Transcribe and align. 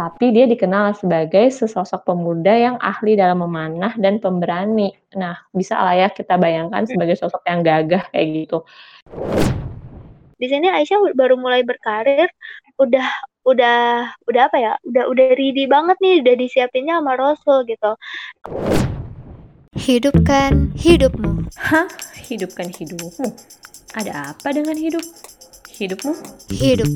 tapi 0.00 0.32
dia 0.32 0.48
dikenal 0.48 0.96
sebagai 0.96 1.52
sesosok 1.52 2.08
pemuda 2.08 2.56
yang 2.56 2.76
ahli 2.80 3.20
dalam 3.20 3.44
memanah 3.44 3.92
dan 4.00 4.16
pemberani. 4.16 4.96
Nah, 5.12 5.36
bisa 5.52 5.76
lah 5.76 5.92
ya 5.92 6.08
kita 6.08 6.40
bayangkan 6.40 6.88
Hmm. 6.88 6.96
sebagai 6.96 7.20
sosok 7.20 7.44
yang 7.44 7.60
gagah 7.60 8.08
kayak 8.08 8.48
gitu. 8.48 8.64
Di 10.40 10.48
sini 10.48 10.72
Aisyah 10.72 11.12
baru 11.12 11.36
mulai 11.36 11.60
berkarir, 11.68 12.32
udah 12.80 13.04
udah 13.44 14.08
udah 14.24 14.42
apa 14.48 14.56
ya, 14.56 14.72
udah 14.88 15.04
udah 15.12 15.26
ready 15.36 15.68
banget 15.68 16.00
nih, 16.00 16.24
udah 16.24 16.34
disiapinnya 16.40 16.96
sama 16.96 17.20
Rasul 17.20 17.68
gitu. 17.68 17.92
Hidupkan 19.76 20.72
hidupmu. 20.80 21.44
Hah? 21.60 21.92
Hidupkan 22.24 22.72
hidupmu? 22.72 23.36
Ada 23.92 24.32
apa 24.32 24.48
dengan 24.56 24.80
hidup? 24.80 25.04
Hidupmu? 25.76 26.16
Hidup. 26.56 26.88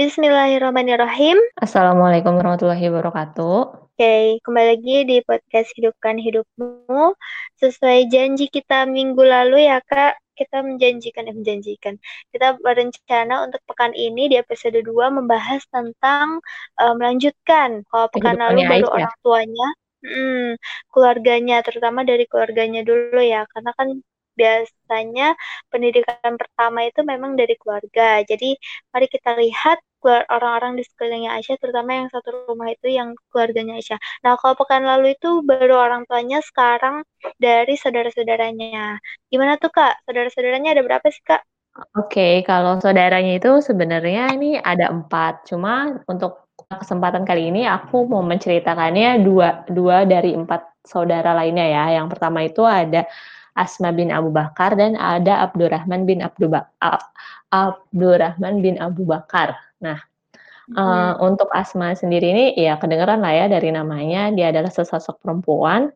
Bismillahirrahmanirrahim. 0.00 1.36
Assalamualaikum 1.60 2.32
warahmatullahi 2.32 2.88
wabarakatuh. 2.88 3.56
Oke, 3.92 4.40
kembali 4.40 4.66
lagi 4.72 4.96
di 5.04 5.16
podcast 5.20 5.76
Hidupkan 5.76 6.16
Hidupmu. 6.16 7.12
Sesuai 7.60 8.08
janji 8.08 8.48
kita 8.48 8.88
minggu 8.88 9.20
lalu 9.20 9.68
ya 9.68 9.76
Kak, 9.84 10.16
kita 10.40 10.64
menjanjikan, 10.64 11.28
eh 11.28 11.36
menjanjikan. 11.36 12.00
Kita 12.32 12.56
berencana 12.64 13.44
untuk 13.44 13.60
pekan 13.68 13.92
ini 13.92 14.32
di 14.32 14.40
episode 14.40 14.80
2 14.80 14.88
membahas 15.20 15.68
tentang 15.68 16.40
uh, 16.80 16.96
melanjutkan. 16.96 17.84
Kalau 17.84 18.08
pekan 18.08 18.40
lalu 18.40 18.64
baru 18.64 18.88
Aisyah. 18.88 18.96
orang 19.04 19.16
tuanya, 19.20 19.68
hmm, 20.00 20.48
keluarganya, 20.96 21.60
terutama 21.60 22.08
dari 22.08 22.24
keluarganya 22.24 22.88
dulu 22.88 23.20
ya. 23.20 23.44
Karena 23.52 23.76
kan 23.76 24.00
biasanya 24.40 25.36
pendidikan 25.68 26.34
pertama 26.40 26.88
itu 26.88 27.00
memang 27.04 27.36
dari 27.40 27.54
keluarga. 27.60 28.24
Jadi 28.24 28.56
mari 28.92 29.06
kita 29.12 29.36
lihat 29.36 29.78
orang-orang 30.08 30.80
di 30.80 30.84
sekelilingnya 30.88 31.36
Aisyah, 31.36 31.56
terutama 31.60 31.90
yang 31.92 32.08
satu 32.08 32.48
rumah 32.48 32.72
itu 32.72 32.88
yang 32.88 33.12
keluarganya 33.28 33.76
Aisyah. 33.76 34.00
Nah, 34.24 34.40
kalau 34.40 34.56
pekan 34.56 34.82
lalu 34.88 35.12
itu 35.12 35.44
baru 35.44 35.76
orang 35.76 36.08
tuanya, 36.08 36.40
sekarang 36.40 37.04
dari 37.36 37.76
saudara-saudaranya. 37.76 38.96
Gimana 39.28 39.60
tuh 39.60 39.68
Kak? 39.68 40.08
Saudara-saudaranya 40.08 40.72
ada 40.72 40.82
berapa 40.86 41.04
sih 41.12 41.20
Kak? 41.20 41.44
Oke, 41.96 42.42
kalau 42.48 42.80
saudaranya 42.82 43.36
itu 43.38 43.60
sebenarnya 43.62 44.32
ini 44.34 44.56
ada 44.58 44.90
empat. 44.90 45.46
Cuma 45.46 46.00
untuk 46.08 46.48
kesempatan 46.56 47.24
kali 47.24 47.52
ini 47.52 47.64
aku 47.64 48.04
mau 48.08 48.24
menceritakannya 48.24 49.22
dua, 49.24 49.64
dua 49.70 50.04
dari 50.04 50.34
empat 50.34 50.82
saudara 50.84 51.36
lainnya 51.36 51.66
ya. 51.68 51.84
Yang 52.00 52.16
pertama 52.16 52.40
itu 52.44 52.64
ada 52.64 53.06
Asma 53.54 53.90
bin 53.90 54.14
Abu 54.14 54.30
Bakar 54.30 54.78
dan 54.78 54.94
ada 54.94 55.42
Abdurrahman 55.46 56.06
bin 56.06 56.22
Abdu 56.22 56.50
Ba- 56.50 56.70
Ab- 56.78 57.10
Abdurrahman 57.50 58.62
bin 58.62 58.78
Abu 58.78 59.02
Bakar. 59.06 59.58
Nah, 59.82 59.98
eh, 60.70 61.12
untuk 61.18 61.50
Asma 61.50 61.92
sendiri 61.98 62.30
ini 62.30 62.44
ya 62.54 62.78
kedengeran 62.78 63.20
lah 63.20 63.34
ya 63.34 63.46
dari 63.50 63.74
namanya 63.74 64.30
dia 64.30 64.54
adalah 64.54 64.70
sesosok 64.70 65.18
perempuan 65.18 65.90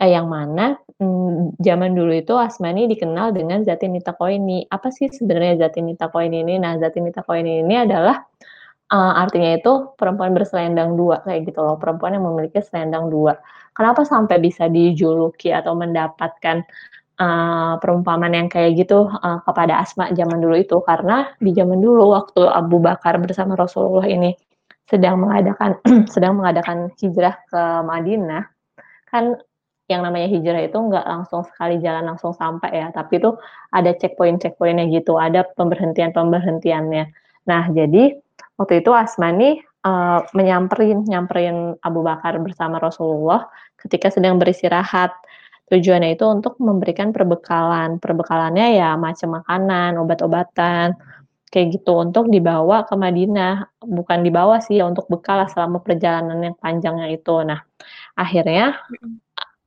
eh, 0.00 0.10
yang 0.12 0.28
mana 0.28 0.76
mm, 0.96 1.60
zaman 1.60 1.92
dulu 1.92 2.12
itu 2.16 2.32
Asma 2.36 2.72
ini 2.72 2.88
dikenal 2.88 3.36
dengan 3.36 3.60
Zatini 3.64 4.00
Takoini. 4.00 4.64
Apa 4.68 4.88
sih 4.92 5.12
sebenarnya 5.12 5.68
Zatini 5.68 5.96
Takoini 5.96 6.44
ini? 6.44 6.54
Nah, 6.60 6.80
Zatini 6.80 7.12
Takoini 7.12 7.60
ini 7.60 7.74
adalah 7.76 8.24
eh, 8.92 9.12
artinya 9.22 9.50
itu 9.58 9.72
perempuan 9.98 10.32
berselendang 10.36 10.94
dua 11.00 11.22
kayak 11.26 11.50
gitu 11.50 11.60
loh, 11.62 11.76
perempuan 11.80 12.14
yang 12.16 12.24
memiliki 12.26 12.60
selendang 12.62 13.10
dua. 13.10 13.38
Kenapa 13.76 14.02
sampai 14.08 14.40
bisa 14.40 14.66
dijuluki 14.72 15.52
atau 15.52 15.74
mendapatkan 15.76 16.64
eh, 17.20 17.74
perumpamaan 17.82 18.34
yang 18.36 18.48
kayak 18.52 18.78
gitu 18.80 19.08
eh, 19.10 19.38
kepada 19.46 19.82
Asma 19.82 20.10
zaman 20.14 20.38
dulu 20.42 20.56
itu? 20.58 20.76
Karena 20.84 21.28
di 21.40 21.50
zaman 21.56 21.78
dulu 21.82 22.12
waktu 22.16 22.42
Abu 22.48 22.78
Bakar 22.82 23.18
bersama 23.22 23.54
Rasulullah 23.58 24.06
ini 24.08 24.32
sedang 24.86 25.18
mengadakan 25.22 25.78
sedang 26.14 26.38
mengadakan 26.38 26.94
hijrah 27.00 27.34
ke 27.50 27.62
Madinah, 27.82 28.42
kan 29.10 29.34
yang 29.86 30.02
namanya 30.02 30.26
hijrah 30.30 30.62
itu 30.66 30.78
nggak 30.78 31.06
langsung 31.06 31.46
sekali 31.46 31.78
jalan 31.78 32.06
langsung 32.10 32.34
sampai 32.34 32.70
ya, 32.74 32.86
tapi 32.90 33.22
itu 33.22 33.34
ada 33.70 33.90
checkpoint-checkpointnya 33.94 34.90
gitu, 34.90 35.14
ada 35.18 35.46
pemberhentian-pemberhentiannya. 35.54 37.04
Nah, 37.46 37.62
jadi 37.70 38.18
waktu 38.56 38.84
itu 38.84 38.90
Asma 38.92 39.32
nih 39.32 39.60
eh, 39.60 40.20
menyamperin 40.36 41.04
nyamperin 41.06 41.76
Abu 41.80 42.00
Bakar 42.04 42.36
bersama 42.42 42.76
Rasulullah 42.82 43.48
ketika 43.80 44.10
sedang 44.12 44.40
beristirahat. 44.40 45.12
Tujuannya 45.66 46.14
itu 46.14 46.22
untuk 46.30 46.62
memberikan 46.62 47.10
perbekalan. 47.10 47.98
Perbekalannya 47.98 48.78
ya 48.78 48.94
macam 48.94 49.42
makanan, 49.42 49.98
obat-obatan, 49.98 50.94
kayak 51.50 51.66
gitu 51.74 52.06
untuk 52.06 52.30
dibawa 52.30 52.86
ke 52.86 52.94
Madinah. 52.94 53.66
Bukan 53.82 54.22
dibawa 54.22 54.62
sih 54.62 54.78
ya 54.78 54.86
untuk 54.86 55.10
bekal 55.10 55.42
selama 55.50 55.82
perjalanan 55.82 56.38
yang 56.38 56.54
panjangnya 56.54 57.10
itu. 57.10 57.34
Nah, 57.42 57.66
akhirnya 58.14 58.78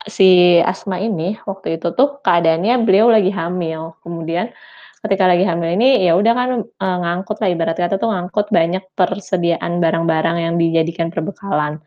si 0.07 0.55
Asma 0.63 1.03
ini 1.03 1.35
waktu 1.43 1.75
itu 1.75 1.91
tuh 1.91 2.23
keadaannya 2.23 2.79
beliau 2.87 3.11
lagi 3.11 3.31
hamil. 3.35 3.99
Kemudian 3.99 4.55
ketika 5.05 5.23
lagi 5.31 5.43
hamil 5.47 5.69
ini 5.79 6.03
ya 6.05 6.15
udah 6.19 6.33
kan 6.35 6.49
eh, 6.63 6.97
ngangkut 7.03 7.37
lah 7.41 7.49
ibarat 7.53 7.77
kata 7.79 7.95
tuh 8.01 8.09
ngangkut 8.11 8.51
banyak 8.51 8.83
persediaan 8.97 9.79
barang-barang 9.83 10.37
yang 10.39 10.55
dijadikan 10.59 11.07
perbekalan. 11.13 11.79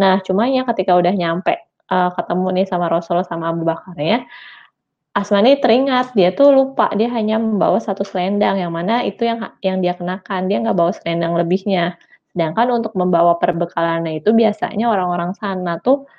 Nah, 0.00 0.18
cuma 0.26 0.48
ya 0.50 0.66
ketika 0.66 0.96
udah 0.96 1.14
nyampe 1.14 1.54
eh, 1.92 2.10
ketemu 2.16 2.46
nih 2.60 2.66
sama 2.70 2.86
Rasul 2.92 3.22
sama 3.26 3.52
Abu 3.52 3.62
Bakarnya, 3.68 4.26
Asma 5.14 5.38
ini 5.46 5.62
teringat 5.62 6.10
dia 6.18 6.34
tuh 6.34 6.50
lupa 6.50 6.90
dia 6.98 7.06
hanya 7.06 7.38
membawa 7.38 7.78
satu 7.78 8.02
selendang 8.02 8.58
yang 8.58 8.74
mana 8.74 9.06
itu 9.06 9.22
yang 9.22 9.46
yang 9.62 9.78
dia 9.78 9.94
kenakan 9.94 10.50
dia 10.50 10.58
nggak 10.58 10.74
bawa 10.74 10.90
selendang 10.90 11.38
lebihnya. 11.38 11.94
Sedangkan 12.34 12.82
untuk 12.82 12.98
membawa 12.98 13.38
perbekalannya 13.38 14.18
itu 14.18 14.34
biasanya 14.34 14.90
orang-orang 14.90 15.30
sana 15.38 15.78
tuh 15.78 16.10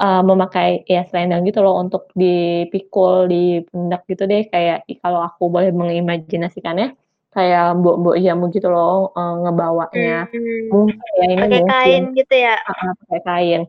eh, 0.00 0.22
memakai 0.24 0.84
ya 0.88 1.04
selendang 1.08 1.42
gitu 1.48 1.60
loh 1.64 1.74
untuk 1.82 2.08
dipikul 2.16 3.28
di 3.32 3.60
pundak 3.68 4.02
gitu 4.10 4.24
deh 4.30 4.42
kayak 4.52 4.88
kalau 5.02 5.20
aku 5.28 5.48
boleh 5.52 5.70
mengimajinasikannya 5.74 6.96
kayak 7.32 7.64
mbok-mbok 7.80 8.16
jamu 8.20 8.44
gitu 8.52 8.68
loh 8.68 9.12
eh, 9.16 9.32
ngebawanya. 9.42 10.28
Hmm, 10.28 10.60
Mungkin 10.72 10.96
ya 11.16 11.22
ini 11.24 11.34
pakai 11.36 11.60
mungkin 11.60 11.72
kain 11.72 12.02
gitu 12.16 12.34
ya? 12.36 12.54
Heeh, 12.60 12.90
pakai 13.04 13.20
kain. 13.28 13.60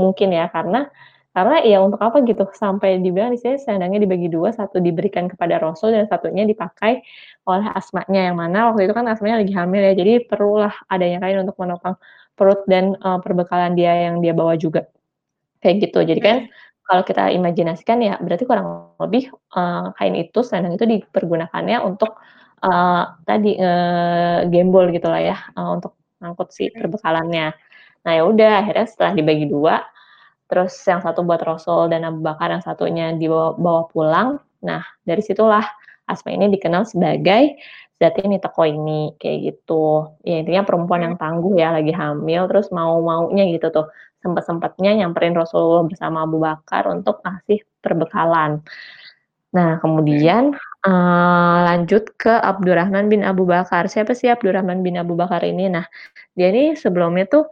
Mungkin 0.00 0.28
ya 0.32 0.44
karena 0.48 0.88
karena 1.30 1.62
ya 1.62 1.78
untuk 1.78 2.00
apa 2.02 2.26
gitu 2.26 2.42
sampai 2.58 2.98
dibilang 2.98 3.30
di 3.30 3.38
sini 3.38 3.54
selendangnya 3.60 4.02
dibagi 4.02 4.26
dua, 4.26 4.50
satu 4.50 4.82
diberikan 4.82 5.30
kepada 5.30 5.62
Rasul 5.62 5.94
dan 5.94 6.10
satunya 6.10 6.42
dipakai 6.42 7.06
oleh 7.46 7.70
Asmanya 7.70 8.20
yang 8.32 8.36
mana 8.40 8.72
waktu 8.72 8.90
itu 8.90 8.94
kan 8.98 9.06
Asmanya 9.06 9.38
lagi 9.44 9.54
hamil 9.54 9.78
ya, 9.78 9.92
jadi 9.94 10.12
perlulah 10.26 10.74
adanya 10.90 11.22
kain 11.22 11.38
untuk 11.46 11.54
menopang 11.62 11.94
perut 12.34 12.66
dan 12.66 12.98
eh, 12.98 13.18
perbekalan 13.22 13.78
dia 13.78 13.92
yang 14.10 14.18
dia 14.24 14.34
bawa 14.34 14.58
juga. 14.58 14.90
Kayak 15.62 15.76
gitu. 15.90 15.98
Jadi 16.08 16.20
kan 16.24 16.36
Hmm. 16.48 16.50
kalau 16.88 17.02
kita 17.06 17.22
imajinasikan 17.36 17.98
ya 18.02 18.14
berarti 18.18 18.44
kurang 18.48 18.96
lebih 18.98 19.30
eh, 19.30 19.86
kain 19.98 20.14
itu 20.18 20.40
selendang 20.42 20.74
itu 20.80 20.86
dipergunakannya 20.88 21.78
untuk 21.86 22.18
eh, 22.64 23.02
tadi 23.28 23.50
eh, 23.60 24.38
gembol 24.52 24.90
gitu 24.94 25.06
lah 25.12 25.20
ya 25.22 25.36
eh, 25.56 25.68
untuk 25.76 25.94
ngangkut 26.24 26.48
si 26.52 26.68
Hmm. 26.72 26.76
perbekalannya. 26.84 27.46
Nah 28.06 28.12
ya 28.16 28.22
udah 28.26 28.52
akhirnya 28.64 28.86
setelah 28.88 29.12
dibagi 29.18 29.46
dua, 29.48 29.84
terus 30.50 30.74
yang 30.88 31.00
satu 31.04 31.22
buat 31.26 31.40
Rasul 31.44 31.88
dan 31.92 32.04
Abu 32.08 32.20
Bakar, 32.24 32.50
yang 32.54 32.64
satunya 32.64 33.12
dibawa 33.16 33.54
bawa 33.58 33.82
pulang. 33.92 34.28
Nah 34.66 34.82
dari 35.06 35.22
situlah 35.24 35.64
Asma 36.10 36.34
ini 36.34 36.50
dikenal 36.50 36.84
sebagai 36.90 37.54
Zatini 38.00 38.40
Takoini 38.40 39.14
kayak 39.20 39.38
gitu. 39.44 40.08
Ya 40.24 40.40
intinya 40.40 40.64
perempuan 40.64 41.04
yang 41.04 41.16
tangguh 41.20 41.52
ya 41.60 41.68
lagi 41.70 41.92
hamil 41.92 42.48
terus 42.48 42.72
mau-maunya 42.72 43.44
gitu 43.52 43.68
tuh 43.68 43.86
sempat-sempatnya 44.24 45.04
nyamperin 45.04 45.36
Rasulullah 45.36 45.84
bersama 45.84 46.24
Abu 46.24 46.40
Bakar 46.40 46.88
untuk 46.88 47.20
ngasih 47.20 47.60
perbekalan. 47.84 48.64
Nah, 49.52 49.82
kemudian 49.82 50.56
eh, 50.86 51.58
lanjut 51.66 52.16
ke 52.16 52.30
Abdurrahman 52.30 53.12
bin 53.12 53.20
Abu 53.20 53.44
Bakar. 53.44 53.84
Siapa 53.90 54.16
sih 54.16 54.32
Abdurrahman 54.32 54.80
bin 54.80 54.96
Abu 54.96 55.12
Bakar 55.18 55.44
ini? 55.44 55.68
Nah, 55.68 55.84
dia 56.32 56.48
ini 56.48 56.72
sebelumnya 56.78 57.28
tuh 57.28 57.44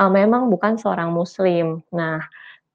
eh, 0.00 0.10
memang 0.10 0.50
bukan 0.50 0.82
seorang 0.82 1.14
muslim. 1.14 1.78
Nah, 1.94 2.22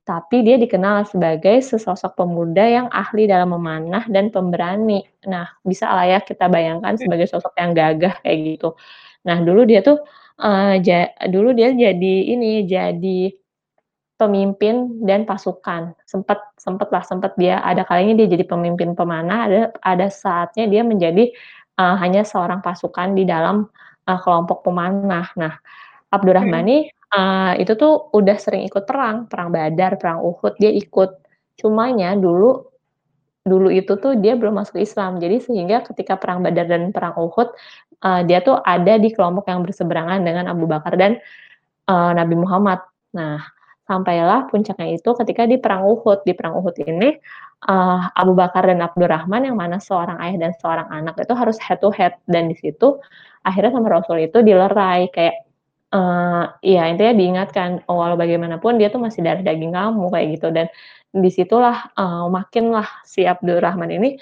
tapi 0.07 0.39
dia 0.48 0.56
dikenal 0.56 1.04
sebagai 1.12 1.59
sesosok 1.59 2.15
pemuda 2.15 2.63
yang 2.63 2.88
ahli 2.95 3.27
dalam 3.27 3.51
memanah 3.51 4.07
dan 4.07 4.31
pemberani. 4.31 5.04
Nah, 5.27 5.51
bisa 5.68 5.92
lah 5.92 6.07
ya 6.07 6.19
kita 6.24 6.48
bayangkan 6.48 6.95
sebagai 6.95 7.27
sosok 7.27 7.51
yang 7.59 7.75
gagah 7.75 8.15
kayak 8.24 8.38
gitu. 8.56 8.69
Nah, 9.27 9.38
dulu 9.44 9.68
dia 9.68 9.83
tuh 9.83 10.00
eh, 10.39 10.80
ja- 10.88 11.12
dulu 11.27 11.51
dia 11.51 11.75
jadi 11.75 12.15
ini 12.33 12.63
jadi 12.63 13.36
pemimpin 14.18 15.04
dan 15.04 15.27
pasukan. 15.27 15.94
Sempat 16.07 16.39
sempat 16.57 16.88
lah 16.89 17.04
sempat 17.06 17.36
dia 17.36 17.59
ada 17.62 17.83
kalinya 17.86 18.24
dia 18.24 18.27
jadi 18.33 18.45
pemimpin 18.48 18.95
pemanah, 18.98 19.39
ada 19.51 19.59
ada 19.83 20.07
saatnya 20.09 20.65
dia 20.71 20.81
menjadi 20.88 21.30
eh, 21.80 21.95
hanya 22.01 22.24
seorang 22.24 22.63
pasukan 22.63 23.12
di 23.12 23.27
dalam 23.27 23.68
eh, 24.07 24.19
kelompok 24.24 24.63
pemanah. 24.63 25.27
Nah, 25.36 25.54
Abdurrahman 26.15 26.65
Eh, 27.07 27.63
itu 27.63 27.71
tuh 27.80 28.12
udah 28.12 28.36
sering 28.36 28.68
ikut 28.68 28.83
perang, 28.83 29.31
perang 29.31 29.48
Badar, 29.56 29.95
perang 29.95 30.19
Uhud 30.27 30.59
dia 30.59 30.71
ikut. 30.75 31.24
Cumanya 31.56 32.12
dulu 32.19 32.68
dulu 33.48 33.71
itu 33.71 33.95
tuh 33.95 34.19
dia 34.19 34.36
belum 34.36 34.59
masuk 34.59 34.75
Islam. 34.83 35.24
Jadi 35.24 35.39
sehingga 35.39 35.88
ketika 35.88 36.19
perang 36.19 36.44
Badar 36.44 36.68
dan 36.68 36.92
perang 36.92 37.15
Uhud, 37.15 37.48
uh, 38.04 38.21
dia 38.27 38.44
tuh 38.44 38.59
ada 38.59 39.00
di 39.00 39.07
kelompok 39.15 39.48
yang 39.48 39.63
berseberangan 39.63 40.19
dengan 40.19 40.51
Abu 40.51 40.68
Bakar 40.68 41.00
dan 41.00 41.15
uh, 41.88 42.12
Nabi 42.12 42.36
Muhammad. 42.36 42.83
Nah, 43.15 43.39
sampailah 43.88 44.51
puncaknya 44.51 45.00
itu 45.00 45.09
ketika 45.24 45.48
di 45.48 45.56
perang 45.63 45.88
Uhud. 45.88 46.27
Di 46.27 46.36
perang 46.36 46.59
Uhud 46.59 46.75
ini 46.83 47.15
uh, 47.71 48.12
Abu 48.19 48.36
Bakar 48.36 48.68
dan 48.68 48.83
Abdurrahman 48.83 49.48
yang 49.48 49.56
mana 49.56 49.80
seorang 49.80 50.19
ayah 50.19 50.38
dan 50.44 50.51
seorang 50.59 50.92
anak 50.92 51.15
itu 51.24 51.31
harus 51.31 51.56
head 51.63 51.80
to 51.80 51.88
head 51.95 52.19
dan 52.27 52.51
di 52.51 52.56
situ 52.59 53.00
akhirnya 53.48 53.80
sama 53.80 53.88
Rasul 53.95 54.27
itu 54.27 54.44
dilerai 54.44 55.07
kayak 55.15 55.46
uh, 55.94 56.44
ya 56.63 56.88
intinya 56.92 57.13
diingatkan 57.16 57.84
oh, 57.88 58.00
walau 58.01 58.19
bagaimanapun 58.19 58.80
dia 58.80 58.92
tuh 58.92 59.01
masih 59.01 59.24
dari 59.24 59.42
daging 59.44 59.75
kamu 59.75 60.07
kayak 60.12 60.28
gitu 60.39 60.48
dan 60.51 60.68
di 61.12 61.30
situlah 61.31 61.92
uh, 61.95 62.28
makinlah 62.28 62.88
si 63.07 63.24
Abdurrahman 63.24 63.89
ini 63.89 64.19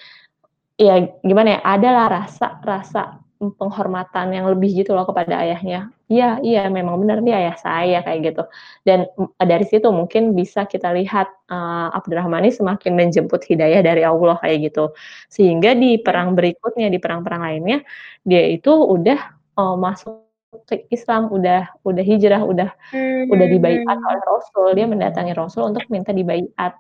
ya 0.75 1.01
gimana 1.23 1.57
ya 1.57 1.59
adalah 1.63 2.05
rasa 2.11 2.59
rasa 2.61 3.25
penghormatan 3.35 4.31
yang 4.31 4.47
lebih 4.47 4.71
gitu 4.83 4.95
loh 4.95 5.03
kepada 5.03 5.43
ayahnya. 5.43 5.91
Iya, 6.07 6.39
iya 6.45 6.61
memang 6.71 7.01
benar 7.01 7.19
dia 7.25 7.35
ayah 7.41 7.57
saya 7.59 7.99
kayak 8.05 8.19
gitu. 8.31 8.43
Dan 8.87 9.09
dari 9.41 9.65
situ 9.67 9.89
mungkin 9.91 10.37
bisa 10.37 10.63
kita 10.63 10.93
lihat 10.95 11.27
uh, 11.51 11.91
Abdurrahman 11.91 12.47
ini 12.47 12.53
semakin 12.55 12.93
menjemput 12.95 13.43
hidayah 13.43 13.81
dari 13.83 14.01
Allah 14.07 14.39
kayak 14.39 14.71
gitu. 14.71 14.95
Sehingga 15.27 15.75
di 15.75 15.99
perang 15.99 16.33
berikutnya, 16.37 16.87
di 16.87 16.99
perang-perang 17.01 17.41
lainnya, 17.43 17.77
dia 18.23 18.43
itu 18.49 18.71
udah 18.71 19.19
uh, 19.59 19.75
masuk 19.75 20.24
ke 20.63 20.87
Islam, 20.87 21.27
udah 21.27 21.75
udah 21.83 22.03
hijrah, 22.03 22.41
udah 22.41 22.69
hmm. 22.95 23.27
udah 23.33 23.47
dibaiat 23.51 23.97
oleh 23.99 24.23
Rasul. 24.23 24.67
Dia 24.79 24.87
mendatangi 24.87 25.33
Rasul 25.35 25.75
untuk 25.75 25.83
minta 25.91 26.15
dibaiat. 26.15 26.73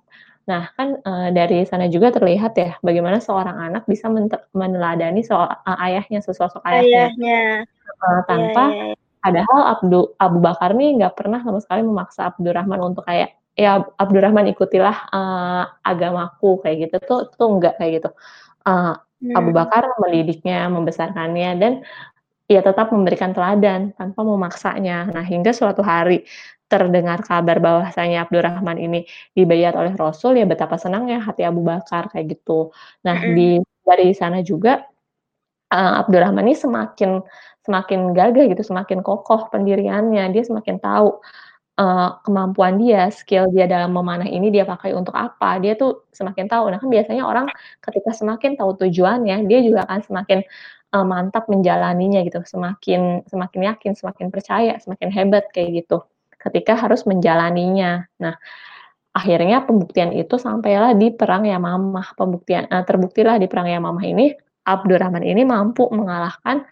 Nah, 0.45 0.69
kan 0.77 1.01
uh, 1.01 1.29
dari 1.33 1.65
sana 1.65 1.89
juga 1.89 2.13
terlihat 2.13 2.53
ya 2.53 2.77
bagaimana 2.85 3.17
seorang 3.17 3.57
anak 3.57 3.89
bisa 3.89 4.05
meneladani 4.53 5.25
soal 5.25 5.49
uh, 5.49 5.77
ayahnya, 5.81 6.21
sesosok 6.21 6.61
ayahnya, 6.69 7.09
ayahnya. 7.11 7.41
Uh, 7.99 8.21
tanpa 8.29 8.63
yeah, 8.69 8.69
yeah. 8.69 8.87
Iya. 8.93 8.95
padahal 9.25 9.59
Abdu 9.73 9.99
Abu 10.21 10.37
Bakar 10.37 10.77
nih 10.77 11.01
nggak 11.01 11.17
pernah 11.17 11.41
sama 11.41 11.57
sekali 11.65 11.81
memaksa 11.81 12.29
Abdurrahman 12.29 12.77
untuk 12.93 13.09
kayak 13.09 13.41
ya 13.57 13.81
Abdurrahman 13.97 14.45
ikutilah 14.53 15.09
uh, 15.09 15.63
agamaku 15.81 16.61
kayak 16.61 16.77
gitu 16.87 16.95
tuh 17.01 17.19
tuh 17.33 17.47
enggak 17.49 17.81
kayak 17.81 18.03
gitu. 18.03 18.09
Uh, 18.61 18.93
hmm. 19.25 19.33
Abu 19.33 19.49
Bakar 19.49 19.97
mendidiknya, 19.97 20.69
membesarkannya 20.69 21.49
dan 21.57 21.73
ya 22.45 22.61
tetap 22.61 22.93
memberikan 22.93 23.33
teladan 23.33 23.93
tanpa 23.97 24.21
memaksanya. 24.21 25.09
Nah, 25.09 25.25
hingga 25.25 25.49
suatu 25.49 25.81
hari 25.81 26.25
terdengar 26.65 27.21
kabar 27.21 27.61
bahwasanya 27.61 28.25
Abdurrahman 28.25 28.77
ini 28.81 29.05
dibayar 29.37 29.77
oleh 29.77 29.93
Rasul, 29.93 30.37
ya 30.41 30.45
betapa 30.49 30.81
senangnya 30.81 31.21
hati 31.21 31.45
Abu 31.45 31.61
Bakar 31.61 32.09
kayak 32.09 32.37
gitu. 32.37 32.73
Nah, 33.05 33.17
di 33.21 33.61
dari 33.85 34.13
sana 34.17 34.41
juga 34.41 34.81
uh, 35.73 35.93
Abdurrahman 36.01 36.45
ini 36.45 36.57
semakin 36.57 37.21
semakin 37.65 38.13
gagah 38.13 38.45
gitu, 38.49 38.61
semakin 38.65 39.01
kokoh 39.05 39.49
pendiriannya. 39.53 40.29
Dia 40.33 40.43
semakin 40.45 40.77
tahu 40.81 41.21
uh, 41.81 42.09
kemampuan 42.25 42.81
dia, 42.81 43.09
skill 43.13 43.49
dia 43.53 43.65
dalam 43.69 43.93
memanah 43.93 44.25
ini 44.29 44.49
dia 44.49 44.65
pakai 44.65 44.93
untuk 44.93 45.13
apa. 45.13 45.61
Dia 45.61 45.77
tuh 45.77 46.09
semakin 46.13 46.45
tahu. 46.49 46.73
Nah, 46.73 46.77
kan 46.81 46.89
biasanya 46.89 47.25
orang 47.25 47.45
ketika 47.81 48.09
semakin 48.13 48.57
tahu 48.57 48.73
tujuannya, 48.85 49.45
dia 49.49 49.59
juga 49.61 49.85
akan 49.85 50.01
semakin 50.01 50.39
uh, 50.93 51.05
mantap 51.05 51.49
menjalaninya 51.49 52.21
gitu, 52.27 52.43
semakin 52.45 53.25
semakin 53.25 53.61
yakin, 53.73 53.91
semakin 53.97 54.27
percaya, 54.29 54.73
semakin 54.77 55.09
hebat 55.09 55.49
kayak 55.55 55.85
gitu. 55.85 56.05
Ketika 56.37 56.77
harus 56.77 57.07
menjalaninya. 57.09 58.05
Nah, 58.21 58.37
akhirnya 59.15 59.65
pembuktian 59.65 60.13
itu 60.13 60.37
sampailah 60.37 60.93
di 60.93 61.09
perang 61.09 61.47
Yamamah. 61.47 62.13
Pembuktian 62.13 62.69
uh, 62.69 62.85
terbuktilah 62.85 63.41
di 63.41 63.49
perang 63.49 63.65
Yamamah 63.65 64.05
ini 64.05 64.35
Abdurrahman 64.65 65.21
ini 65.21 65.45
mampu 65.45 65.85
mengalahkan 65.93 66.65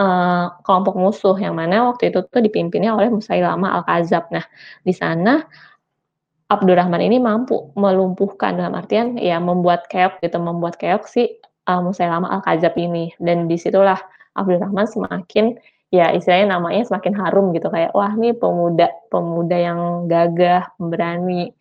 uh, 0.00 0.58
kelompok 0.64 0.96
musuh 0.96 1.36
yang 1.36 1.54
mana 1.54 1.92
waktu 1.92 2.10
itu 2.10 2.24
tuh 2.26 2.40
dipimpinnya 2.40 2.96
oleh 2.96 3.12
Musailamah 3.12 3.80
Al-Kadzab. 3.80 4.32
Nah, 4.32 4.44
di 4.80 4.92
sana 4.96 5.44
Abdurrahman 6.44 7.00
ini 7.00 7.20
mampu 7.20 7.72
melumpuhkan 7.76 8.60
dalam 8.60 8.76
artian 8.76 9.16
ya 9.16 9.40
membuat 9.40 9.88
keok 9.88 10.20
gitu, 10.20 10.36
membuat 10.40 10.76
keok 10.76 11.08
si 11.08 11.40
uh, 11.68 11.80
Musailamah 11.80 12.30
Al-Kadzab 12.40 12.74
ini. 12.76 13.12
Dan 13.20 13.46
di 13.50 13.56
situlah 13.56 13.98
Abdurrahman 14.34 14.86
semakin 14.88 15.56
ya 15.94 16.10
istilahnya 16.10 16.58
namanya 16.58 16.82
semakin 16.86 17.14
harum 17.14 17.54
gitu. 17.54 17.70
Kayak 17.70 17.94
wah 17.94 18.12
nih 18.14 18.34
pemuda 18.34 18.90
pemuda 19.08 19.56
yang 19.56 19.80
gagah 20.10 20.74
berani 20.76 21.54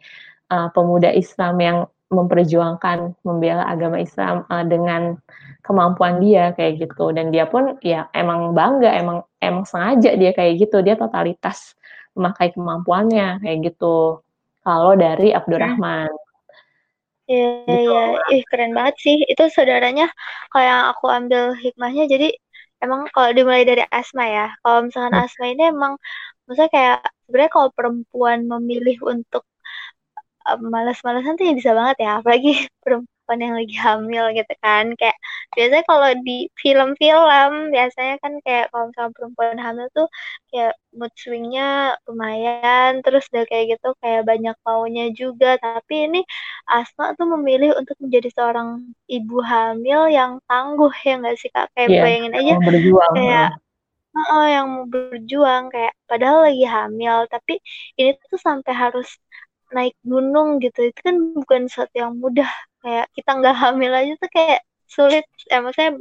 uh, 0.50 0.70
pemuda 0.74 1.14
Islam 1.14 1.56
yang 1.62 1.78
memperjuangkan 2.14 3.18
membela 3.26 3.66
agama 3.66 3.98
Islam 3.98 4.46
uh, 4.50 4.62
dengan 4.62 5.18
kemampuan 5.66 6.22
dia 6.22 6.54
kayak 6.54 6.82
gitu. 6.82 7.10
Dan 7.14 7.34
dia 7.34 7.50
pun 7.50 7.78
ya 7.82 8.10
emang 8.14 8.54
bangga 8.54 8.94
emang 8.94 9.26
emang 9.42 9.66
sengaja 9.66 10.14
dia 10.18 10.32
kayak 10.34 10.62
gitu. 10.62 10.82
Dia 10.86 10.98
totalitas 10.98 11.74
memakai 12.14 12.54
kemampuannya 12.54 13.42
kayak 13.42 13.74
gitu. 13.74 14.22
Kalau 14.64 14.94
dari 14.96 15.36
Abdurrahman 15.36 16.08
Iya, 17.32 17.46
gitu. 17.64 17.92
iya, 17.92 18.02
ih 18.36 18.44
keren 18.50 18.72
banget 18.78 18.96
sih. 19.06 19.18
Itu 19.32 19.44
saudaranya 19.56 20.06
kayak 20.54 20.80
aku 20.92 21.06
ambil 21.18 21.42
hikmahnya. 21.64 22.04
Jadi 22.14 22.28
emang 22.84 23.08
kalau 23.16 23.30
dimulai 23.38 23.64
dari 23.64 23.84
Asma 23.88 24.24
ya, 24.28 24.46
kalau 24.64 24.80
misalkan 24.88 25.16
hmm. 25.16 25.24
Asma 25.24 25.46
ini 25.54 25.64
emang, 25.74 25.94
maksudnya 26.46 26.72
kayak 26.76 26.98
sebenarnya 27.24 27.52
kalau 27.56 27.70
perempuan 27.78 28.40
memilih 28.52 28.98
untuk 29.08 29.44
uh, 30.48 30.60
malas-malasan 30.60 31.36
tuh 31.40 31.46
ya 31.48 31.54
bisa 31.56 31.72
banget 31.80 31.98
ya, 32.06 32.12
apalagi 32.20 32.52
perempuan 32.84 33.13
perempuan 33.24 33.40
yang 33.40 33.56
lagi 33.56 33.76
hamil 33.80 34.26
gitu 34.36 34.54
kan. 34.60 34.86
Kayak 35.00 35.18
biasanya 35.56 35.84
kalau 35.88 36.10
di 36.28 36.32
film-film 36.60 37.52
biasanya 37.72 38.16
kan 38.20 38.34
kayak 38.44 38.66
kalau 38.72 38.92
misalnya 38.92 39.14
perempuan 39.16 39.58
hamil 39.64 39.88
tuh 39.96 40.08
kayak 40.52 40.74
mood 40.92 41.14
swingnya 41.16 41.96
lumayan 42.04 43.00
terus 43.00 43.24
udah 43.32 43.44
kayak 43.48 43.66
gitu 43.80 43.88
kayak 44.04 44.22
banyak 44.28 44.56
maunya 44.68 45.04
juga. 45.16 45.56
Tapi 45.56 45.94
ini 46.12 46.20
Asma 46.68 47.16
tuh 47.16 47.28
memilih 47.40 47.80
untuk 47.80 47.96
menjadi 48.04 48.28
seorang 48.36 48.92
ibu 49.08 49.40
hamil 49.40 50.12
yang 50.12 50.44
tangguh 50.52 50.92
ya 51.08 51.16
nggak 51.24 51.36
sih 51.40 51.48
kak? 51.48 51.72
Kayak 51.80 51.90
yeah, 51.96 52.04
bayangin 52.04 52.34
aja 52.36 52.54
berjuang. 52.60 53.14
kayak 53.16 53.50
Oh, 54.14 54.46
yang 54.46 54.70
mau 54.70 54.86
berjuang 54.86 55.74
kayak 55.74 55.98
padahal 56.06 56.46
lagi 56.46 56.66
hamil. 56.70 57.26
Tapi 57.34 57.58
ini 57.98 58.14
tuh 58.30 58.38
sampai 58.38 58.74
harus 58.78 59.10
naik 59.76 59.96
gunung 60.12 60.48
gitu 60.64 60.80
itu 60.90 61.00
kan 61.08 61.16
bukan 61.38 61.62
sesuatu 61.70 61.96
yang 62.04 62.14
mudah. 62.24 62.50
Kayak 62.84 63.06
kita 63.16 63.30
nggak 63.40 63.56
hamil 63.62 63.92
aja 64.00 64.14
tuh 64.22 64.30
kayak 64.36 64.60
sulit. 64.96 65.26
Ya 65.52 65.58
maksudnya 65.66 65.92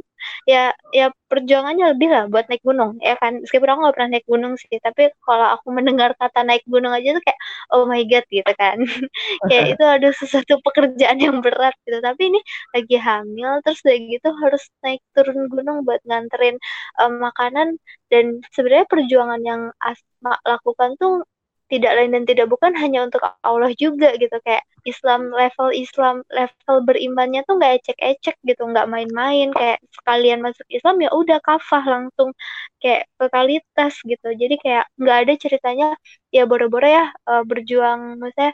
ya 0.47 0.71
ya 0.95 1.05
perjuangannya 1.31 1.85
lebih 1.95 2.07
lah 2.13 2.23
buat 2.31 2.45
naik 2.49 2.63
gunung 2.63 2.91
ya 3.03 3.15
kan? 3.21 3.33
Meskipun 3.43 3.67
aku 3.69 3.79
nggak 3.83 3.95
pernah 3.97 4.09
naik 4.13 4.27
gunung 4.29 4.53
sih 4.61 4.77
tapi 4.79 5.01
kalau 5.25 5.47
aku 5.55 5.67
mendengar 5.75 6.11
kata 6.19 6.39
naik 6.47 6.63
gunung 6.69 6.93
aja 6.95 7.09
tuh 7.17 7.23
kayak 7.25 7.39
oh 7.73 7.83
my 7.89 8.01
god 8.07 8.25
gitu 8.31 8.51
kan. 8.61 8.77
Kayak 9.49 9.65
itu 9.75 9.83
ada 9.95 10.09
sesuatu 10.15 10.53
pekerjaan 10.65 11.17
yang 11.19 11.37
berat 11.45 11.75
gitu. 11.87 11.97
Tapi 12.03 12.21
ini 12.31 12.39
lagi 12.75 12.95
hamil 13.01 13.49
terus 13.63 13.79
udah 13.83 13.97
gitu 14.13 14.27
harus 14.43 14.63
naik 14.83 15.01
turun 15.15 15.39
gunung 15.53 15.77
buat 15.87 16.01
nganterin 16.07 16.55
um, 17.01 17.13
makanan. 17.23 17.67
Dan 18.11 18.39
sebenarnya 18.53 18.87
perjuangan 18.89 19.41
yang 19.43 19.61
Asma 19.81 20.37
lakukan 20.45 20.95
tuh 21.01 21.25
tidak 21.71 21.91
lain 21.95 22.11
dan 22.11 22.23
tidak 22.27 22.47
bukan 22.51 22.75
hanya 22.75 23.07
untuk 23.07 23.23
Allah 23.23 23.71
juga 23.79 24.13
gitu 24.19 24.35
kayak 24.43 24.63
Islam 24.83 25.31
level 25.31 25.71
Islam 25.71 26.21
level 26.27 26.75
berimannya 26.83 27.41
tuh 27.47 27.55
nggak 27.55 27.73
ecek-ecek 27.81 28.35
gitu 28.43 28.61
nggak 28.67 28.85
main-main 28.91 29.49
kayak 29.55 29.79
sekalian 29.95 30.43
masuk 30.43 30.67
Islam 30.67 30.99
ya 30.99 31.09
udah 31.15 31.39
kafah 31.39 31.83
langsung 31.87 32.35
kayak 32.83 33.07
totalitas 33.15 33.93
gitu 34.03 34.27
jadi 34.35 34.55
kayak 34.59 34.85
nggak 34.99 35.17
ada 35.27 35.33
ceritanya 35.39 35.87
ya 36.35 36.43
boro-boro 36.43 36.85
ya 36.85 37.05
uh, 37.31 37.43
berjuang 37.47 38.19
maksudnya 38.19 38.51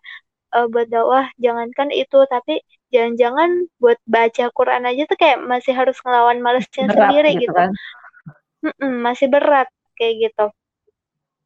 uh, 0.54 0.68
buat 0.70 0.88
dakwah 0.88 1.26
jangankan 1.42 1.90
itu 1.94 2.20
tapi 2.30 2.62
jangan-jangan 2.94 3.70
buat 3.82 3.98
baca 4.06 4.50
Quran 4.54 4.86
aja 4.86 5.04
tuh 5.10 5.18
kayak 5.18 5.42
masih 5.46 5.74
harus 5.78 5.98
ngelawan 6.02 6.42
malesnya 6.42 6.90
sendiri 6.90 7.38
gitu, 7.38 7.50
gitu. 7.50 7.58
Kan? 7.58 7.72
masih 8.80 9.32
berat 9.32 9.70
kayak 9.96 10.30
gitu 10.30 10.46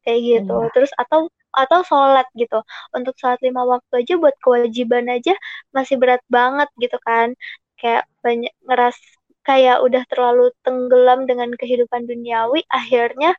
kayak 0.04 0.20
gitu 0.20 0.56
hmm. 0.56 0.70
terus 0.74 0.90
atau 0.98 1.30
atau 1.54 1.80
sholat 1.86 2.26
gitu. 2.38 2.60
Untuk 2.96 3.14
sholat 3.20 3.40
lima 3.46 3.62
waktu 3.66 3.92
aja 4.04 4.14
buat 4.22 4.36
kewajiban 4.44 5.06
aja 5.10 5.32
masih 5.76 5.96
berat 6.02 6.22
banget 6.28 6.68
gitu 6.82 6.96
kan. 7.06 7.32
Kayak 7.80 8.04
banyak 8.24 8.52
ngeras 8.66 8.98
kayak 9.44 9.76
udah 9.84 10.02
terlalu 10.08 10.50
tenggelam 10.64 11.28
dengan 11.28 11.52
kehidupan 11.52 12.08
duniawi 12.08 12.64
akhirnya 12.72 13.36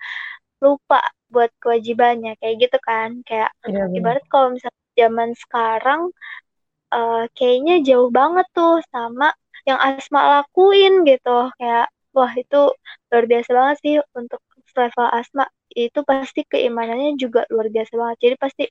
lupa 0.64 1.02
buat 1.34 1.52
kewajibannya. 1.64 2.38
Kayak 2.42 2.56
gitu 2.70 2.78
kan. 2.84 3.10
Kayak 3.28 3.52
ya, 3.68 3.86
ibarat 3.98 4.24
kalau 4.32 4.56
misalnya 4.56 4.84
zaman 4.96 5.30
sekarang 5.36 6.02
uh, 6.96 7.24
kayaknya 7.38 7.74
jauh 7.88 8.10
banget 8.14 8.46
tuh 8.56 8.80
sama 8.94 9.34
yang 9.68 9.80
Asma 9.82 10.22
lakuin 10.42 11.04
gitu. 11.10 11.52
Kayak 11.60 11.92
wah 12.16 12.32
itu 12.38 12.72
luar 13.12 13.26
biasa 13.32 13.50
banget 13.52 13.78
sih 13.84 13.96
untuk 14.16 14.40
level 14.76 15.08
Asma 15.12 15.44
itu 15.76 16.00
pasti 16.08 16.48
keimanannya 16.48 17.20
juga 17.20 17.44
luar 17.52 17.68
biasa 17.68 17.92
banget. 18.00 18.18
Jadi 18.24 18.36
pasti 18.40 18.64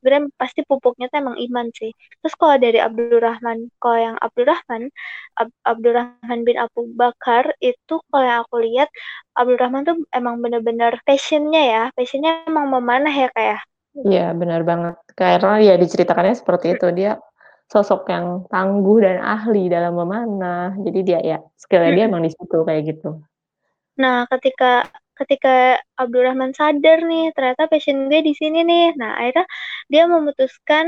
sebenarnya 0.00 0.32
pasti 0.32 0.60
pupuknya 0.64 1.12
tuh 1.12 1.20
emang 1.20 1.36
iman 1.36 1.68
sih. 1.76 1.92
Terus 2.24 2.34
kalau 2.40 2.56
dari 2.56 2.80
Abdurrahman, 2.80 3.68
kalau 3.76 3.98
yang 4.00 4.16
Abdurrahman, 4.16 4.88
Ab 5.36 5.52
Abdurrahman 5.68 6.38
bin 6.48 6.56
Abu 6.56 6.88
Bakar 6.96 7.52
itu 7.60 8.00
kalau 8.08 8.24
yang 8.24 8.40
aku 8.48 8.56
lihat 8.64 8.88
Abdurrahman 9.36 9.84
tuh 9.84 10.00
emang 10.16 10.40
bener-bener 10.40 10.96
passionnya 11.04 11.62
ya, 11.62 11.82
passionnya 11.92 12.48
emang 12.48 12.72
memanah 12.72 13.12
ya 13.12 13.28
kayak. 13.36 13.60
Ya? 13.60 13.60
Iya 13.90 14.26
benar 14.38 14.62
banget, 14.62 14.96
karena 15.18 15.58
ya 15.58 15.74
diceritakannya 15.74 16.38
seperti 16.38 16.78
itu, 16.78 16.86
dia 16.94 17.18
sosok 17.66 18.06
yang 18.06 18.46
tangguh 18.46 19.02
dan 19.02 19.18
ahli 19.18 19.66
dalam 19.66 19.98
memanah, 19.98 20.78
jadi 20.78 21.00
dia 21.02 21.20
ya 21.22 21.38
skill-nya 21.58 21.92
dia 21.98 22.04
emang 22.06 22.22
di 22.22 22.30
situ, 22.30 22.62
kayak 22.62 22.82
gitu. 22.86 23.18
Nah, 23.98 24.30
ketika 24.30 24.86
ketika 25.20 25.78
Abdurrahman 26.00 26.52
sadar 26.58 26.98
nih, 27.10 27.32
ternyata 27.36 27.62
passion 27.72 28.08
dia 28.10 28.20
di 28.28 28.32
sini 28.40 28.58
nih. 28.68 28.84
Nah, 29.00 29.10
akhirnya 29.20 29.46
dia 29.92 30.02
memutuskan 30.10 30.86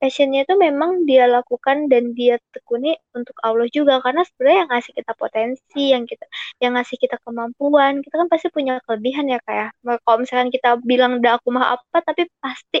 passionnya 0.00 0.42
itu 0.44 0.54
memang 0.58 0.90
dia 1.08 1.24
lakukan 1.30 1.86
dan 1.92 2.12
dia 2.18 2.36
tekuni 2.52 2.92
untuk 3.16 3.36
Allah 3.46 3.66
juga. 3.70 4.02
Karena 4.04 4.22
sebenarnya 4.28 4.58
yang 4.66 4.70
ngasih 4.74 4.92
kita 4.98 5.12
potensi 5.16 5.80
yang 5.94 6.04
kita 6.10 6.24
yang 6.62 6.72
ngasih 6.76 6.96
kita 7.02 7.16
kemampuan 7.24 7.92
kita 8.04 8.14
kan 8.20 8.28
pasti 8.32 8.48
punya 8.56 8.72
kelebihan 8.84 9.26
ya 9.32 9.38
kayak 9.46 9.70
ya. 9.86 9.96
kalau 10.04 10.18
misalkan 10.22 10.50
kita 10.52 10.68
bilang 10.90 11.12
udah 11.22 11.32
aku 11.38 11.48
mah 11.56 11.66
apa 11.78 11.98
tapi 12.04 12.22
pasti 12.42 12.78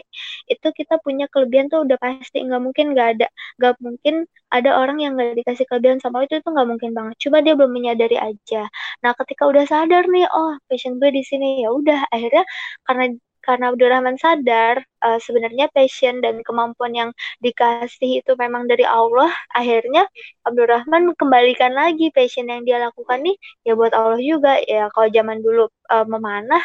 itu 0.50 0.66
kita 0.78 0.94
punya 1.04 1.24
kelebihan 1.32 1.66
tuh 1.72 1.86
udah 1.86 1.96
pasti. 2.02 2.36
Nggak 2.46 2.60
mungkin 2.66 2.86
nggak 2.94 3.08
ada 3.18 3.26
nggak 3.58 3.74
mungkin 3.84 4.14
ada 4.52 4.70
orang 4.80 4.98
yang 5.02 5.12
nggak 5.16 5.32
dikasih 5.38 5.64
kelebihan 5.70 5.98
sama 6.02 6.26
itu 6.26 6.34
itu 6.42 6.48
nggak 6.50 6.68
mungkin 6.68 6.90
banget. 6.96 7.14
Coba 7.22 7.36
dia 7.44 7.54
belum 7.58 7.72
menyadari 7.72 8.16
aja 8.20 8.68
nah 9.02 9.12
ketika 9.18 9.42
udah 9.50 9.64
sadar 9.68 10.02
nih 10.14 10.24
oh 10.30 10.56
passion 10.68 10.96
gue 11.00 11.10
di 11.14 11.22
sini 11.26 11.62
ya 11.64 11.68
udah 11.74 12.06
akhirnya 12.14 12.44
karena 12.86 13.04
karena 13.42 13.74
Abdurrahman 13.74 14.16
sadar 14.22 14.86
uh, 15.02 15.18
sebenarnya 15.18 15.66
passion 15.74 16.22
dan 16.22 16.46
kemampuan 16.46 16.94
yang 16.94 17.10
dikasih 17.42 18.22
itu 18.22 18.32
memang 18.38 18.70
dari 18.70 18.86
Allah, 18.86 19.34
akhirnya 19.50 20.06
Abdurrahman 20.46 21.10
kembalikan 21.18 21.74
lagi 21.74 22.14
passion 22.14 22.46
yang 22.46 22.62
dia 22.62 22.78
lakukan 22.78 23.18
nih 23.26 23.34
ya 23.66 23.74
buat 23.74 23.90
Allah 23.98 24.22
juga. 24.22 24.62
Ya 24.62 24.86
kalau 24.94 25.10
zaman 25.10 25.42
dulu 25.42 25.66
uh, 25.90 26.06
memanah 26.06 26.62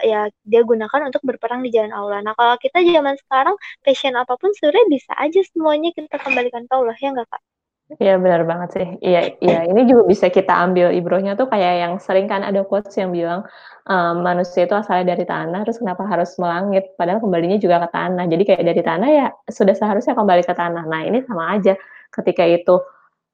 ya 0.00 0.32
dia 0.50 0.60
gunakan 0.64 1.00
untuk 1.08 1.22
berperang 1.28 1.60
di 1.64 1.70
jalan 1.74 1.92
Allah. 1.92 2.18
Nah, 2.24 2.34
kalau 2.38 2.56
kita 2.60 2.78
zaman 2.80 3.14
sekarang 3.28 3.56
passion 3.84 4.14
apa 4.16 4.34
pun 4.40 4.50
sebenarnya 4.56 4.86
bisa 4.88 5.12
aja 5.20 5.40
semuanya 5.52 5.90
kita 5.96 6.16
kembalikan 6.24 6.64
ke 6.68 6.72
Allah 6.72 6.96
ya 7.02 7.08
enggak 7.12 7.28
Kak? 7.32 7.42
Iya 7.96 8.20
benar 8.20 8.42
banget 8.44 8.68
sih. 8.76 8.86
Iya 9.00 9.18
iya 9.40 9.56
ini 9.64 9.80
juga 9.88 10.02
bisa 10.12 10.26
kita 10.28 10.52
ambil 10.64 10.92
ibrohnya 10.92 11.32
tuh 11.40 11.48
kayak 11.48 11.72
yang 11.82 11.94
sering 11.96 12.28
kan 12.28 12.44
ada 12.44 12.60
quotes 12.68 12.92
yang 13.00 13.10
bilang, 13.16 13.40
eee, 13.88 14.12
manusia 14.28 14.68
itu 14.68 14.74
asalnya 14.76 15.16
dari 15.16 15.24
tanah 15.24 15.58
terus 15.64 15.80
kenapa 15.80 16.04
harus 16.04 16.36
melangit, 16.36 16.84
padahal 17.00 17.24
kembalinya 17.24 17.56
juga 17.56 17.80
ke 17.84 17.88
tanah. 17.96 18.24
Jadi 18.28 18.42
kayak 18.44 18.64
dari 18.68 18.82
tanah 18.84 19.08
ya 19.08 19.26
sudah 19.48 19.72
seharusnya 19.72 20.12
kembali 20.20 20.42
ke 20.44 20.52
tanah. 20.52 20.84
Nah 20.84 21.00
ini 21.08 21.24
sama 21.24 21.44
aja, 21.56 21.72
ketika 22.12 22.44
itu 22.44 22.76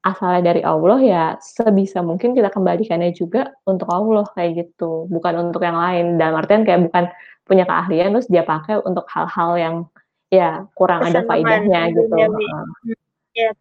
asalnya 0.06 0.42
dari 0.54 0.62
Allah 0.66 0.99
ya 1.02 1.23
sebisa 1.42 2.02
mungkin 2.02 2.34
kita 2.38 2.50
kembalikannya 2.54 3.11
juga 3.14 3.54
untuk 3.70 3.87
Allah 3.94 4.26
kayak 4.34 4.50
gitu, 4.66 5.06
bukan 5.14 5.34
untuk 5.50 5.62
yang 5.62 5.78
lain. 5.78 6.18
Dalam 6.18 6.34
artian 6.42 6.62
kayak 6.66 6.82
bukan 6.90 7.04
punya 7.46 7.64
keahlian 7.70 8.11
terus 8.18 8.26
dia 8.30 8.42
pakai 8.46 8.82
untuk 8.87 9.06
hal-hal 9.14 9.50
yang 9.62 9.76
ya 10.34 10.66
kurang 10.78 11.06
ada 11.06 11.23
faedahnya 11.26 11.80
gitu. 11.94 12.18
Iya. 13.38 13.54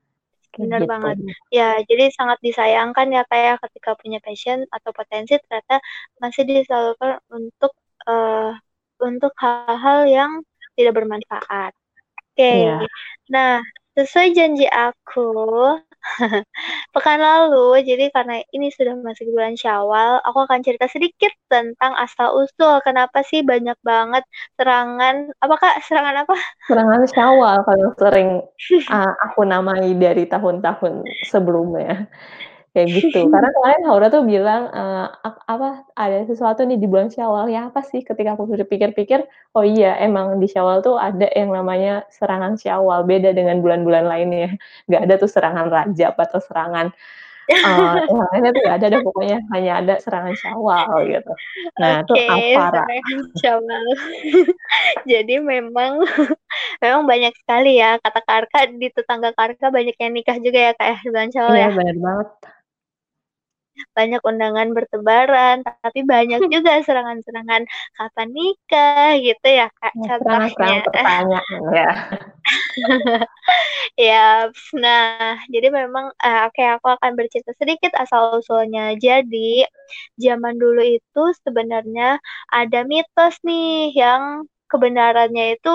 Benar 0.54 0.82
gitu. 0.86 0.92
banget. 0.92 1.16
Ya, 1.50 1.82
jadi 1.86 2.14
sangat 2.14 2.38
disayangkan 2.46 3.10
ya 3.10 3.24
kayak 3.26 3.58
ya, 3.58 3.62
ketika 3.68 3.92
punya 3.98 4.20
passion 4.22 4.66
atau 4.70 4.92
potensi 4.94 5.34
ternyata 5.38 5.82
masih 6.22 6.44
disalurkan 6.46 7.18
untuk 7.34 7.74
uh, 8.06 8.54
untuk 9.02 9.34
hal-hal 9.42 10.00
yang 10.06 10.32
tidak 10.78 10.94
bermanfaat. 10.98 11.74
Oke. 11.74 12.38
Okay. 12.38 12.70
Iya. 12.70 12.88
Nah, 13.30 13.54
sesuai 13.98 14.28
janji 14.34 14.66
aku, 14.70 15.30
pekan 16.94 17.20
lalu, 17.20 17.82
jadi 17.88 18.12
karena 18.12 18.44
ini 18.52 18.70
sudah 18.70 18.94
masuk 19.00 19.32
bulan 19.32 19.56
Syawal, 19.56 20.20
aku 20.22 20.44
akan 20.44 20.60
cerita 20.62 20.86
sedikit 20.92 21.32
tentang 21.48 21.96
asal-usul 21.96 22.84
kenapa 22.84 23.24
sih 23.24 23.42
banyak 23.42 23.76
banget 23.82 24.24
serangan, 24.60 25.32
apa 25.40 25.56
Kak, 25.58 25.76
serangan 25.88 26.28
apa? 26.28 26.36
Serangan 26.68 27.02
Syawal 27.08 27.56
kalau 27.64 27.90
sering, 27.96 28.30
uh, 28.92 29.14
aku 29.32 29.42
namai 29.48 29.96
dari 29.96 30.28
tahun-tahun 30.28 31.08
sebelumnya. 31.28 32.08
Kayak 32.74 32.90
gitu. 33.06 33.18
Karena 33.30 33.50
kemarin 33.54 33.82
Haura 33.86 34.08
tuh 34.10 34.26
bilang, 34.26 34.66
eee, 34.74 35.06
apa, 35.46 35.86
ada 35.94 36.26
sesuatu 36.26 36.66
nih 36.66 36.82
di 36.82 36.90
bulan 36.90 37.14
Syawal, 37.14 37.46
ya 37.54 37.70
apa 37.70 37.86
sih? 37.86 38.02
Ketika 38.02 38.34
aku 38.34 38.50
berpikir-pikir, 38.50 39.30
oh 39.54 39.62
iya 39.62 39.94
emang 40.02 40.42
di 40.42 40.50
Syawal 40.50 40.82
tuh 40.82 40.98
ada 40.98 41.30
yang 41.38 41.54
namanya 41.54 42.02
serangan 42.10 42.58
Syawal, 42.58 43.06
beda 43.06 43.30
dengan 43.38 43.62
bulan-bulan 43.62 44.10
lainnya. 44.10 44.58
Nggak 44.90 45.02
ada 45.06 45.14
tuh 45.22 45.30
serangan 45.30 45.68
Rajab 45.70 46.14
atau 46.18 46.40
serangan, 46.42 46.88
eee, 47.66 47.96
yang 48.10 48.22
lainnya 48.34 48.52
tuh 48.58 48.62
nggak 48.66 48.78
ada 48.82 48.88
deh 48.94 49.02
pokoknya, 49.08 49.38
hanya 49.54 49.72
ada 49.82 49.94
serangan 50.04 50.36
Syawal 50.38 50.90
gitu. 51.14 51.32
Nah 51.82 51.90
itu 52.04 52.16
Oke, 52.16 52.28
apa, 52.30 52.66
Syawal. 53.42 53.86
Jadi 55.12 55.36
memang 55.42 56.02
memang 56.84 57.04
banyak 57.10 57.34
sekali 57.42 57.78
ya 57.82 57.98
kata 58.04 58.22
Karka, 58.28 58.60
di 58.76 58.88
tetangga 58.94 59.32
Karka 59.38 59.70
banyak 59.74 59.96
yang 60.02 60.14
nikah 60.18 60.38
juga 60.42 60.60
ya, 60.70 60.74
Kak, 60.78 60.88
ya, 60.92 60.98
bulan 61.08 61.30
Syawal 61.34 61.56
Iya 61.56 61.66
ya? 61.66 61.72
bener 61.76 61.96
banget 62.06 62.28
banyak 63.94 64.22
undangan 64.22 64.70
bertebaran, 64.74 65.66
tapi 65.66 66.06
banyak 66.06 66.42
juga 66.54 66.82
serangan-serangan 66.86 67.64
kapan 67.98 68.30
nikah 68.34 69.18
gitu 69.18 69.48
ya 69.48 69.68
Kak 69.82 69.94
ya, 69.94 70.06
contohnya. 70.08 70.76
Pertanyaan 70.86 71.62
ya. 71.74 71.92
ya, 74.12 74.30
nah 74.76 75.40
jadi 75.48 75.68
memang 75.72 76.12
uh, 76.20 76.40
oke 76.50 76.56
okay, 76.58 76.68
aku 76.76 76.88
akan 76.92 77.12
bercerita 77.16 77.52
sedikit 77.58 77.92
asal 77.98 78.40
usulnya. 78.42 78.94
Jadi 79.00 79.64
zaman 80.20 80.58
dulu 80.60 80.84
itu 80.84 81.24
sebenarnya 81.46 82.20
ada 82.52 82.80
mitos 82.86 83.40
nih 83.42 83.94
yang 83.96 84.46
kebenarannya 84.74 85.44
itu 85.56 85.70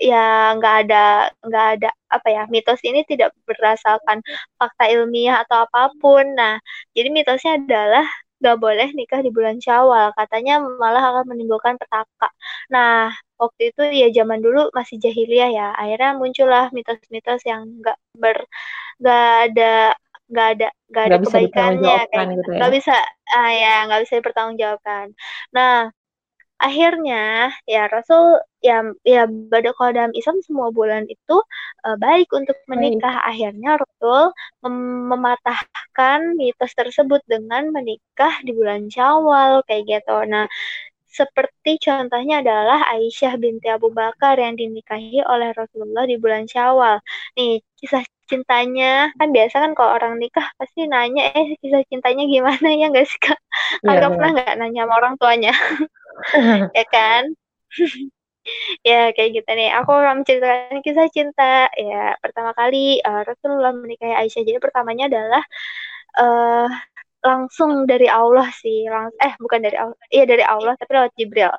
ya 0.00 0.56
nggak 0.56 0.74
ada 0.86 0.96
nggak 1.44 1.66
ada 1.76 1.88
apa 2.08 2.28
ya 2.32 2.42
mitos 2.54 2.80
ini 2.88 3.04
tidak 3.04 3.30
berdasarkan 3.48 4.18
fakta 4.58 4.84
ilmiah 4.94 5.44
atau 5.44 5.68
apa 5.68 5.92
pun. 6.00 6.24
Nah, 6.38 6.56
jadi 6.96 7.08
mitosnya 7.12 7.60
adalah 7.60 8.06
nggak 8.40 8.56
boleh 8.64 8.88
nikah 8.98 9.20
di 9.26 9.30
bulan 9.36 9.58
Syawal. 9.60 10.14
Katanya 10.18 10.62
malah 10.62 11.02
akan 11.12 11.24
menimbulkan 11.34 11.74
petaka. 11.80 12.28
Nah, 12.72 13.12
waktu 13.36 13.74
itu 13.74 13.82
ya 14.00 14.08
zaman 14.18 14.40
dulu 14.40 14.70
masih 14.78 14.96
jahiliyah 15.04 15.50
ya. 15.52 15.68
Akhirnya 15.76 16.10
muncullah 16.16 16.64
mitos-mitos 16.76 17.42
yang 17.44 17.62
nggak 17.82 17.98
ber 18.16 18.38
nggak 19.02 19.26
ada 19.52 19.72
nggak 20.28 20.48
ada 20.54 20.68
nggak 20.92 21.04
ada 21.08 21.16
kebaikannya 21.24 21.96
kayak 22.12 22.26
gitu. 22.36 22.50
Ya? 22.52 22.56
Nggak 22.60 22.72
bisa 22.76 22.94
ah 23.36 23.50
ya 23.52 23.74
nggak 23.88 24.00
bisa 24.06 24.14
dipertanggungjawabkan. 24.20 25.06
Nah, 25.56 25.74
akhirnya 26.58 27.54
ya 27.66 27.86
Rasul 27.86 28.42
ya 28.58 28.82
ya 29.06 29.30
pada 29.52 29.70
kalau 29.78 29.90
dalam 29.94 30.12
Islam 30.18 30.42
semua 30.42 30.68
bulan 30.74 31.06
itu 31.06 31.36
uh, 31.86 31.96
baik 31.98 32.28
untuk 32.34 32.58
menikah. 32.70 33.14
Baik. 33.14 33.28
Akhirnya 33.30 33.70
Rasul 33.82 34.20
mem 34.66 34.76
mematahkan 35.10 36.20
mitos 36.38 36.72
tersebut 36.74 37.22
dengan 37.30 37.70
menikah 37.70 38.34
di 38.46 38.50
bulan 38.58 38.90
Syawal 38.90 39.62
kayak 39.66 39.82
gitu. 39.86 40.16
Nah, 40.26 40.44
seperti 41.08 41.70
contohnya 41.82 42.44
adalah 42.44 42.78
Aisyah 42.94 43.34
binti 43.42 43.66
Abu 43.72 43.88
Bakar 43.94 44.36
yang 44.38 44.54
dinikahi 44.60 45.24
oleh 45.24 45.50
Rasulullah 45.56 46.04
di 46.10 46.16
bulan 46.20 46.44
Syawal. 46.50 47.00
Nih, 47.38 47.62
kisah 47.80 48.04
cintanya 48.30 49.10
kan 49.18 49.28
biasa 49.32 49.56
kan 49.64 49.72
kalau 49.72 49.90
orang 49.96 50.14
nikah 50.22 50.46
pasti 50.60 50.84
nanya 50.84 51.32
eh 51.32 51.56
kisah 51.60 51.82
cintanya 51.90 52.24
gimana 52.28 52.68
ya 52.80 52.86
nggak 52.92 53.06
sih 53.08 53.18
kak? 53.20 53.38
Kagak 53.84 54.00
yeah, 54.00 54.10
pernah 54.14 54.30
nggak 54.36 54.54
nanya 54.60 54.80
sama 54.84 54.94
orang 55.00 55.14
tuanya, 55.20 55.52
ya 56.78 56.84
kan? 56.92 57.22
ya 58.88 59.00
kayak 59.16 59.30
gitu 59.42 59.50
nih. 59.58 59.68
Aku 59.80 59.90
akan 59.92 60.24
menceritakan 60.24 60.80
kisah 60.84 61.08
cinta. 61.12 61.68
Ya 61.76 62.16
pertama 62.22 62.52
kali 62.56 63.00
uh, 63.04 63.22
Rasulullah 63.24 63.72
menikahi 63.76 64.14
Aisyah. 64.24 64.42
Jadi 64.44 64.58
pertamanya 64.60 65.04
adalah 65.10 65.42
uh, 66.20 66.68
langsung 67.18 67.84
dari 67.90 68.06
Allah 68.06 68.46
sih 68.62 68.86
lang 68.86 69.10
eh 69.18 69.34
bukan 69.42 69.60
dari 69.66 69.76
Allah 69.82 69.98
iya 70.14 70.24
dari 70.32 70.44
Allah 70.46 70.72
tapi 70.78 70.90
lewat 70.96 71.12
Jibril. 71.18 71.50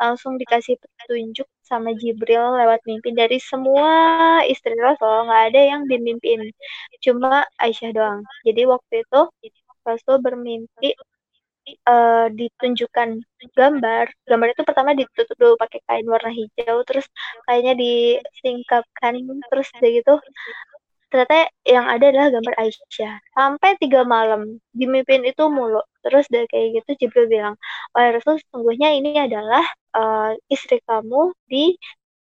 Langsung 0.00 0.32
dikasih 0.40 0.74
petunjuk 0.82 1.48
sama 1.62 1.90
Jibril 2.00 2.44
lewat 2.60 2.80
mimpi 2.88 3.10
dari 3.14 3.38
semua 3.42 3.90
istri 4.50 4.74
Rasul 4.78 5.26
nggak 5.30 5.42
ada 5.52 5.60
yang 5.72 5.82
dimimpin. 5.90 6.40
Cuma 7.04 7.46
Aisyah 7.62 7.90
doang. 7.96 8.20
Jadi 8.46 8.62
waktu 8.66 8.94
itu 9.06 9.20
Rasul 9.86 10.16
bermimpi 10.24 10.94
uh, 11.90 12.26
ditunjukkan 12.30 13.08
gambar 13.58 14.06
gambar 14.28 14.48
itu 14.54 14.62
pertama 14.68 14.90
ditutup 14.98 15.36
dulu 15.38 15.54
pakai 15.58 15.80
kain 15.86 16.06
warna 16.06 16.30
hijau 16.30 16.76
terus 16.88 17.06
kayaknya 17.46 17.74
disingkapkan 17.82 19.14
terus 19.50 19.68
dari 19.74 20.02
gitu 20.02 20.14
ternyata 21.16 21.48
yang 21.64 21.88
ada 21.88 22.04
adalah 22.12 22.28
gambar 22.28 22.54
Aisyah 22.60 23.14
sampai 23.32 23.70
tiga 23.80 24.04
malam 24.04 24.60
dimimpin 24.76 25.24
itu 25.24 25.48
mulu 25.48 25.80
terus 26.04 26.28
dari 26.28 26.44
kayak 26.52 26.84
gitu 26.84 27.08
Jibril 27.08 27.26
bilang 27.32 27.54
wahai 27.96 28.12
Rasul 28.20 28.36
sesungguhnya 28.44 28.92
ini 29.00 29.16
adalah 29.16 29.64
uh, 29.96 30.36
istri 30.52 30.76
kamu 30.84 31.32
di 31.48 31.72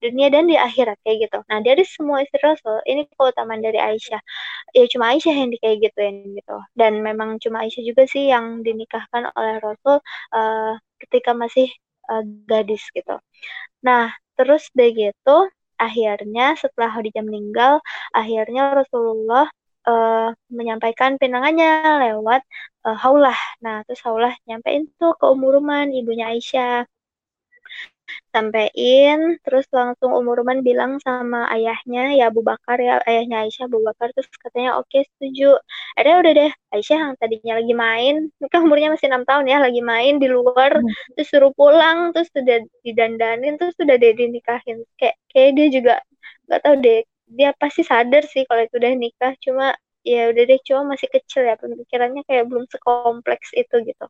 dunia 0.01 0.31
dan 0.31 0.47
di 0.47 0.55
akhirat 0.55 0.97
kayak 1.03 1.27
gitu. 1.27 1.39
Nah 1.51 1.59
dari 1.59 1.83
semua 1.83 2.23
istri 2.23 2.39
Rasul 2.39 2.79
ini 2.87 3.05
keutamaan 3.13 3.59
dari 3.59 3.77
Aisyah. 3.77 4.21
Ya 4.71 4.87
cuma 4.87 5.11
Aisyah 5.11 5.35
yang 5.35 5.49
di 5.51 5.59
kayak 5.59 5.77
gituin 5.91 6.39
gitu. 6.39 6.55
Dan 6.71 7.03
memang 7.03 7.37
cuma 7.43 7.67
Aisyah 7.67 7.83
juga 7.83 8.07
sih 8.07 8.31
yang 8.31 8.63
dinikahkan 8.63 9.27
oleh 9.35 9.59
Rasul 9.59 9.99
uh, 10.33 10.73
ketika 11.03 11.35
masih 11.35 11.67
uh, 12.07 12.23
gadis 12.47 12.83
gitu. 12.95 13.19
Nah 13.83 14.15
terus 14.39 14.71
deh 14.71 14.95
gitu 14.95 15.51
akhirnya 15.79 16.53
setelah 16.61 16.89
Khadijah 16.93 17.23
meninggal 17.25 17.73
akhirnya 18.11 18.61
Rasulullah 18.79 19.47
uh, 19.87 20.29
menyampaikan 20.51 21.15
pinangannya 21.21 21.69
lewat 22.09 22.41
uh, 22.85 22.97
Haulah. 22.99 23.37
Nah, 23.63 23.81
terus 23.85 24.01
Haulah 24.05 24.33
nyampein 24.47 24.91
tuh 24.99 25.15
ke 25.19 25.25
ibunya 25.95 26.25
Aisyah 26.31 26.85
sampein 28.33 29.19
terus 29.45 29.65
langsung 29.73 30.11
Umur 30.15 30.41
Ruman 30.41 30.59
bilang 30.67 31.01
sama 31.01 31.49
ayahnya 31.53 32.15
ya 32.17 32.23
Abu 32.31 32.41
Bakar 32.45 32.77
ya 32.81 33.01
ayahnya 33.09 33.45
Aisyah 33.45 33.65
Abu 33.69 33.79
Bakar 33.87 34.13
terus 34.15 34.29
katanya 34.37 34.77
oke 34.79 34.89
okay, 34.89 35.01
setuju. 35.15 35.57
Ada 35.99 36.09
udah 36.21 36.31
deh 36.39 36.51
Aisyah 36.73 36.97
yang 37.03 37.13
tadinya 37.21 37.53
lagi 37.59 37.73
main 37.73 38.15
kan 38.53 38.59
umurnya 38.65 38.89
masih 38.95 39.07
enam 39.11 39.23
tahun 39.29 39.45
ya 39.51 39.57
lagi 39.61 39.81
main 39.83 40.13
di 40.21 40.27
luar 40.29 40.71
hmm. 40.81 41.15
terus 41.17 41.27
suruh 41.31 41.53
pulang 41.53 42.11
terus 42.13 42.29
sudah 42.33 42.57
didandanin 42.85 43.53
terus 43.59 43.73
sudah 43.79 43.95
deh 43.97 44.13
dinikahin. 44.15 44.77
Kayak 44.99 45.15
kayak 45.31 45.49
dia 45.57 45.67
juga 45.73 45.93
nggak 46.49 46.61
tahu 46.65 46.75
deh 46.81 46.99
dia 47.29 47.49
pasti 47.61 47.81
sadar 47.85 48.23
sih 48.25 48.43
kalau 48.49 48.65
itu 48.65 48.75
udah 48.81 48.93
nikah 48.97 49.33
cuma 49.45 49.65
ya 50.01 50.31
udah 50.31 50.43
deh 50.49 50.59
cuma 50.65 50.81
masih 50.95 51.07
kecil 51.13 51.43
ya 51.45 51.55
pemikirannya 51.59 52.21
kayak 52.25 52.47
belum 52.49 52.65
sekompleks 52.71 53.49
itu 53.53 53.75
gitu. 53.85 54.05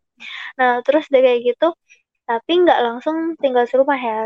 Nah 0.59 0.79
terus 0.85 1.05
deh 1.11 1.21
kayak 1.25 1.39
gitu 1.55 1.67
tapi 2.29 2.51
nggak 2.63 2.79
langsung 2.85 3.17
tinggal 3.41 3.65
serumah 3.69 3.97
ya. 4.07 4.17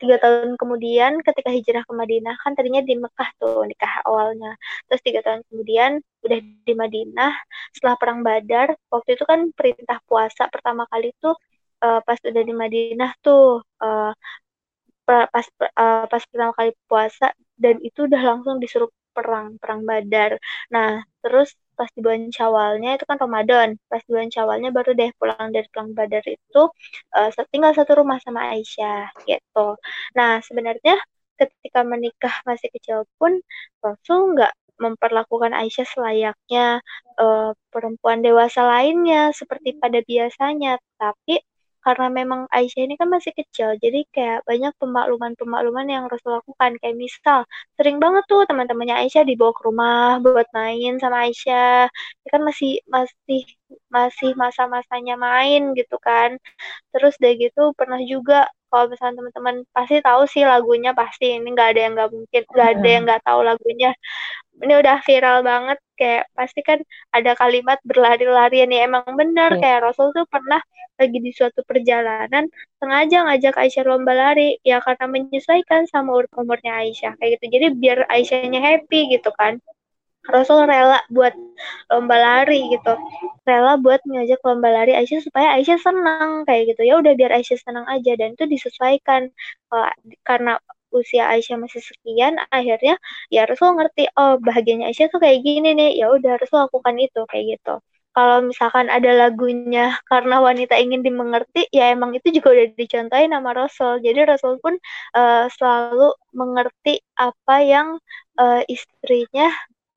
Tiga 0.00 0.16
tahun 0.22 0.50
kemudian 0.60 1.12
ketika 1.26 1.50
hijrah 1.56 1.82
ke 1.88 1.92
Madinah, 2.00 2.34
kan 2.42 2.52
tadinya 2.58 2.82
di 2.88 2.94
Mekah 3.04 3.28
tuh 3.40 3.62
nikah 3.70 3.92
awalnya. 4.08 4.48
Terus 4.90 5.00
tiga 5.06 5.20
tahun 5.26 5.40
kemudian 5.48 5.90
udah 6.24 6.38
di 6.66 6.74
Madinah, 6.82 7.30
setelah 7.74 7.96
perang 8.00 8.20
Badar, 8.26 8.68
waktu 8.94 9.10
itu 9.16 9.24
kan 9.30 9.40
perintah 9.58 9.98
puasa 10.08 10.42
pertama 10.54 10.82
kali 10.92 11.06
tuh 11.22 11.34
uh, 11.84 12.00
pas 12.06 12.18
udah 12.30 12.42
di 12.48 12.54
Madinah 12.62 13.10
tuh 13.24 13.62
uh, 13.84 14.10
pas 15.06 15.46
uh, 15.82 16.04
pas 16.10 16.22
pertama 16.30 16.52
kali 16.58 16.70
puasa 16.88 17.26
dan 17.62 17.76
itu 17.86 17.98
udah 18.08 18.22
langsung 18.28 18.56
disuruh 18.62 18.90
perang 19.14 19.46
perang 19.62 19.80
Badar. 19.88 20.30
Nah 20.74 20.88
terus 21.22 21.54
pas 21.78 21.90
di 21.94 22.00
bulan 22.04 22.30
Syawalnya 22.30 22.90
itu 22.96 23.04
kan 23.10 23.18
Ramadan. 23.24 23.68
Pas 23.90 24.02
di 24.06 24.10
bulan 24.14 24.30
Syawalnya 24.34 24.70
baru 24.76 24.90
deh 24.98 25.10
pulang 25.18 25.48
dari 25.54 25.66
perang 25.72 25.90
Badar 25.96 26.24
itu 26.26 26.62
uh, 27.16 27.28
tinggal 27.52 27.72
satu 27.78 27.92
rumah 28.00 28.18
sama 28.24 28.40
Aisyah 28.54 29.14
gitu. 29.28 29.76
Nah 30.18 30.40
sebenarnya 30.46 30.94
ketika 31.38 31.80
menikah 31.82 32.34
masih 32.48 32.68
kecil 32.74 32.98
pun 33.18 33.42
Rasul 33.82 34.38
nggak 34.38 34.52
memperlakukan 34.78 35.52
Aisyah 35.54 35.86
selayaknya 35.86 36.82
uh, 37.22 37.50
perempuan 37.70 38.22
dewasa 38.26 38.66
lainnya 38.66 39.30
seperti 39.34 39.78
pada 39.78 40.02
biasanya. 40.02 40.78
Tapi 40.98 41.38
karena 41.84 42.06
memang 42.10 42.40
Aisyah 42.54 42.82
ini 42.88 42.94
kan 43.00 43.08
masih 43.12 43.32
kecil, 43.38 43.76
jadi 43.82 43.98
kayak 44.14 44.38
banyak 44.48 44.72
pemakluman-pemakluman 44.80 45.86
yang 45.94 46.04
Rasul 46.12 46.40
lakukan. 46.40 46.70
Kayak 46.80 46.96
misal, 47.04 47.38
sering 47.76 47.96
banget 48.02 48.24
tuh 48.30 48.42
teman-temannya 48.48 48.96
Aisyah 49.04 49.24
dibawa 49.28 49.52
ke 49.56 49.62
rumah 49.68 50.18
buat 50.24 50.48
main 50.56 50.96
sama 51.02 51.28
Aisyah. 51.28 51.86
Ya 52.24 52.28
kan 52.34 52.42
masih 52.48 52.80
masih 52.88 53.42
masih 53.92 54.30
masa-masanya 54.40 55.14
main 55.20 55.60
gitu 55.78 55.96
kan. 56.02 56.30
Terus 56.94 57.14
deh 57.22 57.34
gitu 57.42 57.72
pernah 57.78 58.00
juga 58.12 58.48
kalau 58.74 58.86
misalnya 58.90 59.14
teman-teman 59.22 59.56
pasti 59.70 59.96
tahu 60.02 60.22
sih 60.26 60.42
lagunya 60.42 60.90
pasti. 60.90 61.38
Ini 61.38 61.46
nggak 61.54 61.68
ada 61.70 61.80
yang 61.86 61.92
nggak 61.94 62.10
mungkin. 62.10 62.42
Nggak 62.50 62.68
ada 62.74 62.88
yang 62.90 63.02
nggak 63.06 63.22
tahu 63.22 63.40
lagunya. 63.46 63.90
Ini 64.58 64.72
udah 64.82 64.96
viral 65.06 65.38
banget. 65.46 65.78
Kayak 65.94 66.24
pasti 66.34 66.60
kan 66.66 66.78
ada 67.14 67.32
kalimat 67.38 67.78
berlari-larian 67.86 68.66
ya 68.74 68.80
emang 68.90 69.06
benar 69.14 69.54
yeah. 69.54 69.60
kayak 69.62 69.78
Rasul 69.86 70.10
tuh 70.10 70.26
pernah 70.26 70.58
lagi 70.98 71.18
di 71.22 71.30
suatu 71.30 71.62
perjalanan 71.62 72.50
sengaja 72.82 73.30
ngajak 73.30 73.54
Aisyah 73.54 73.84
lomba 73.86 74.12
lari. 74.18 74.58
Ya 74.66 74.82
karena 74.82 75.06
menyesuaikan 75.06 75.86
sama 75.86 76.18
umurnya 76.34 76.82
Aisyah 76.82 77.14
kayak 77.22 77.38
gitu. 77.38 77.44
Jadi 77.54 77.66
biar 77.78 77.98
Aisyahnya 78.10 78.58
happy 78.58 79.14
gitu 79.14 79.30
kan 79.38 79.62
Rasul 80.24 80.64
rela 80.64 81.04
buat 81.12 81.36
lomba 81.92 82.16
lari 82.16 82.64
gitu. 82.72 82.96
Rela 83.44 83.76
buat 83.76 84.00
ngajak 84.08 84.40
lomba 84.40 84.68
lari 84.72 84.92
Aisyah 84.96 85.20
supaya 85.20 85.52
Aisyah 85.60 85.78
senang 85.80 86.48
kayak 86.48 86.74
gitu. 86.74 86.82
Ya 86.88 86.94
udah 87.00 87.12
biar 87.12 87.30
Aisyah 87.36 87.60
senang 87.60 87.86
aja 87.88 88.12
dan 88.16 88.32
itu 88.32 88.44
disesuaikan. 88.48 89.28
Karena 90.24 90.56
usia 90.94 91.28
Aisyah 91.28 91.58
masih 91.58 91.82
sekian 91.82 92.38
akhirnya 92.54 92.94
ya 93.26 93.44
Rasul 93.50 93.74
ngerti 93.74 94.06
oh 94.14 94.38
bahagianya 94.40 94.88
Aisyah 94.88 95.12
tuh 95.12 95.20
kayak 95.20 95.44
gini 95.44 95.76
nih. 95.76 95.90
Ya 96.00 96.08
udah 96.08 96.40
Rasul 96.40 96.64
lakukan 96.64 96.96
itu 96.96 97.20
kayak 97.28 97.60
gitu. 97.60 97.74
Kalau 98.14 98.46
misalkan 98.46 98.86
ada 98.94 99.10
lagunya 99.10 99.98
karena 100.06 100.38
wanita 100.38 100.78
ingin 100.78 101.02
dimengerti 101.02 101.66
ya 101.74 101.90
emang 101.90 102.14
itu 102.14 102.30
juga 102.30 102.54
udah 102.54 102.66
dicontohin 102.78 103.34
sama 103.34 103.50
Rasul. 103.52 103.98
Jadi 104.06 104.20
Rasul 104.22 104.62
pun 104.62 104.78
uh, 105.18 105.50
selalu 105.50 106.14
mengerti 106.30 107.02
apa 107.18 107.56
yang 107.66 107.98
uh, 108.38 108.62
istrinya 108.70 109.50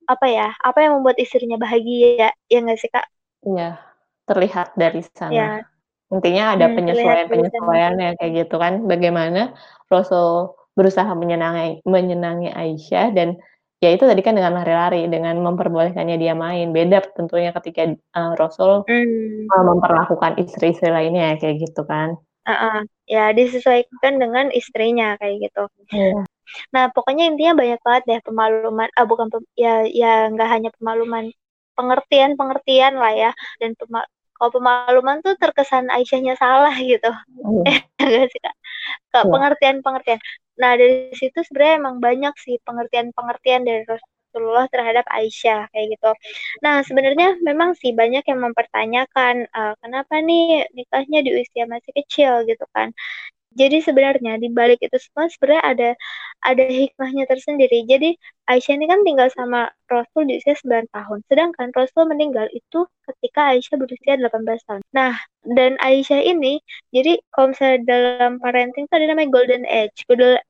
apa 0.08 0.26
ya 0.32 0.50
apa 0.64 0.80
yang 0.80 1.00
membuat 1.00 1.20
istrinya 1.20 1.60
bahagia 1.60 2.32
ya 2.48 2.58
nggak 2.64 2.80
sih 2.80 2.90
kak 2.90 3.06
iya 3.44 3.78
terlihat 4.28 4.76
dari 4.80 5.04
sana 5.04 5.32
ya. 5.32 5.50
intinya 6.12 6.56
ada 6.56 6.72
hmm, 6.72 6.76
penyesuaian 6.80 7.28
penyesuaian 7.28 7.94
ya 8.00 8.12
kayak 8.16 8.32
gitu 8.48 8.56
kan 8.56 8.88
bagaimana 8.88 9.52
Rasul 9.92 10.56
berusaha 10.80 11.12
menyenangi 11.12 11.84
menyenangi 11.84 12.56
Aisyah 12.56 13.12
dan 13.12 13.36
ya 13.84 13.94
itu 13.94 14.08
tadi 14.08 14.22
kan 14.24 14.34
dengan 14.34 14.58
lari-lari 14.58 15.06
dengan 15.12 15.38
memperbolehkannya 15.44 16.18
dia 16.18 16.34
main 16.34 16.74
beda 16.74 17.14
tentunya 17.14 17.54
ketika 17.54 17.94
uh, 18.16 18.34
Rasul 18.40 18.88
mm. 18.88 19.52
uh, 19.52 19.64
memperlakukan 19.68 20.40
istri-istri 20.42 20.90
lainnya 20.90 21.38
kayak 21.38 21.62
gitu 21.62 21.84
kan 21.86 22.18
uh 22.48 22.52
-uh. 22.52 22.78
ya 23.06 23.36
disesuaikan 23.36 24.18
dengan 24.18 24.50
istrinya 24.56 25.20
kayak 25.20 25.52
gitu 25.52 25.64
yeah. 25.94 26.26
Nah 26.74 26.90
pokoknya 26.92 27.24
intinya 27.30 27.54
banyak 27.58 27.80
banget 27.86 28.04
deh 28.10 28.20
pemaluman 28.28 28.90
ah 28.98 29.06
bukan 29.06 29.28
pem, 29.34 29.44
ya 29.58 29.86
ya 29.88 30.32
nggak 30.32 30.50
hanya 30.54 30.70
pemaluman 30.76 31.26
pengertian 31.78 32.34
pengertian 32.40 32.94
lah 32.98 33.14
ya 33.14 33.32
dan 33.62 33.78
pema, 33.78 34.02
kalau 34.38 34.52
pemaluman 34.54 35.22
tuh 35.26 35.34
terkesan 35.38 35.90
Aisyahnya 35.94 36.34
salah 36.38 36.74
gitu 36.78 37.10
oh. 37.46 37.64
eh 37.70 37.80
enggak 38.02 38.28
sih 38.34 38.42
kak 38.42 38.56
ke 39.12 39.20
iya. 39.22 39.30
pengertian 39.30 39.78
pengertian 39.86 40.20
Nah, 40.58 40.74
dari 40.74 41.14
situ 41.14 41.38
sebenarnya 41.46 41.76
emang 41.82 41.96
banyak 42.02 42.34
sih 42.42 42.58
pengertian-pengertian 42.66 43.62
dari 43.62 43.86
Rasulullah 43.86 44.66
terhadap 44.74 45.06
Aisyah 45.06 45.70
kayak 45.70 45.88
gitu. 45.98 46.12
Nah, 46.66 46.82
sebenarnya 46.82 47.38
memang 47.46 47.78
sih 47.78 47.94
banyak 47.94 48.26
yang 48.26 48.40
mempertanyakan 48.42 49.46
uh, 49.54 49.74
kenapa 49.82 50.14
nih 50.26 50.66
nikahnya 50.74 51.20
di 51.26 51.32
usia 51.42 51.64
masih 51.70 51.92
kecil 51.94 52.32
gitu 52.50 52.66
kan. 52.74 52.90
Jadi 53.58 53.82
sebenarnya 53.82 54.38
di 54.38 54.54
balik 54.54 54.78
itu 54.86 54.98
semua 55.02 55.26
sebenarnya 55.28 55.64
ada 55.66 55.90
ada 56.46 56.64
hikmahnya 56.64 57.26
tersendiri. 57.26 57.84
Jadi 57.90 58.14
Aisyah 58.48 58.80
ini 58.80 58.86
kan 58.88 59.04
tinggal 59.04 59.28
sama 59.34 59.68
Rasul 59.92 60.30
di 60.30 60.40
usia 60.40 60.56
9 60.56 60.88
tahun. 60.94 61.20
Sedangkan 61.28 61.68
Rasul 61.76 62.08
meninggal 62.08 62.48
itu 62.54 62.88
ketika 63.10 63.52
Aisyah 63.52 63.76
berusia 63.76 64.14
18 64.16 64.64
tahun. 64.64 64.82
Nah, 64.96 65.18
dan 65.58 65.76
Aisyah 65.84 66.22
ini 66.24 66.64
jadi 66.96 67.20
kalau 67.36 67.52
misalnya 67.52 67.80
dalam 67.84 68.40
parenting 68.40 68.88
itu 68.88 68.94
ada 68.96 69.06
namanya 69.12 69.30
golden 69.34 69.64
age. 69.68 70.06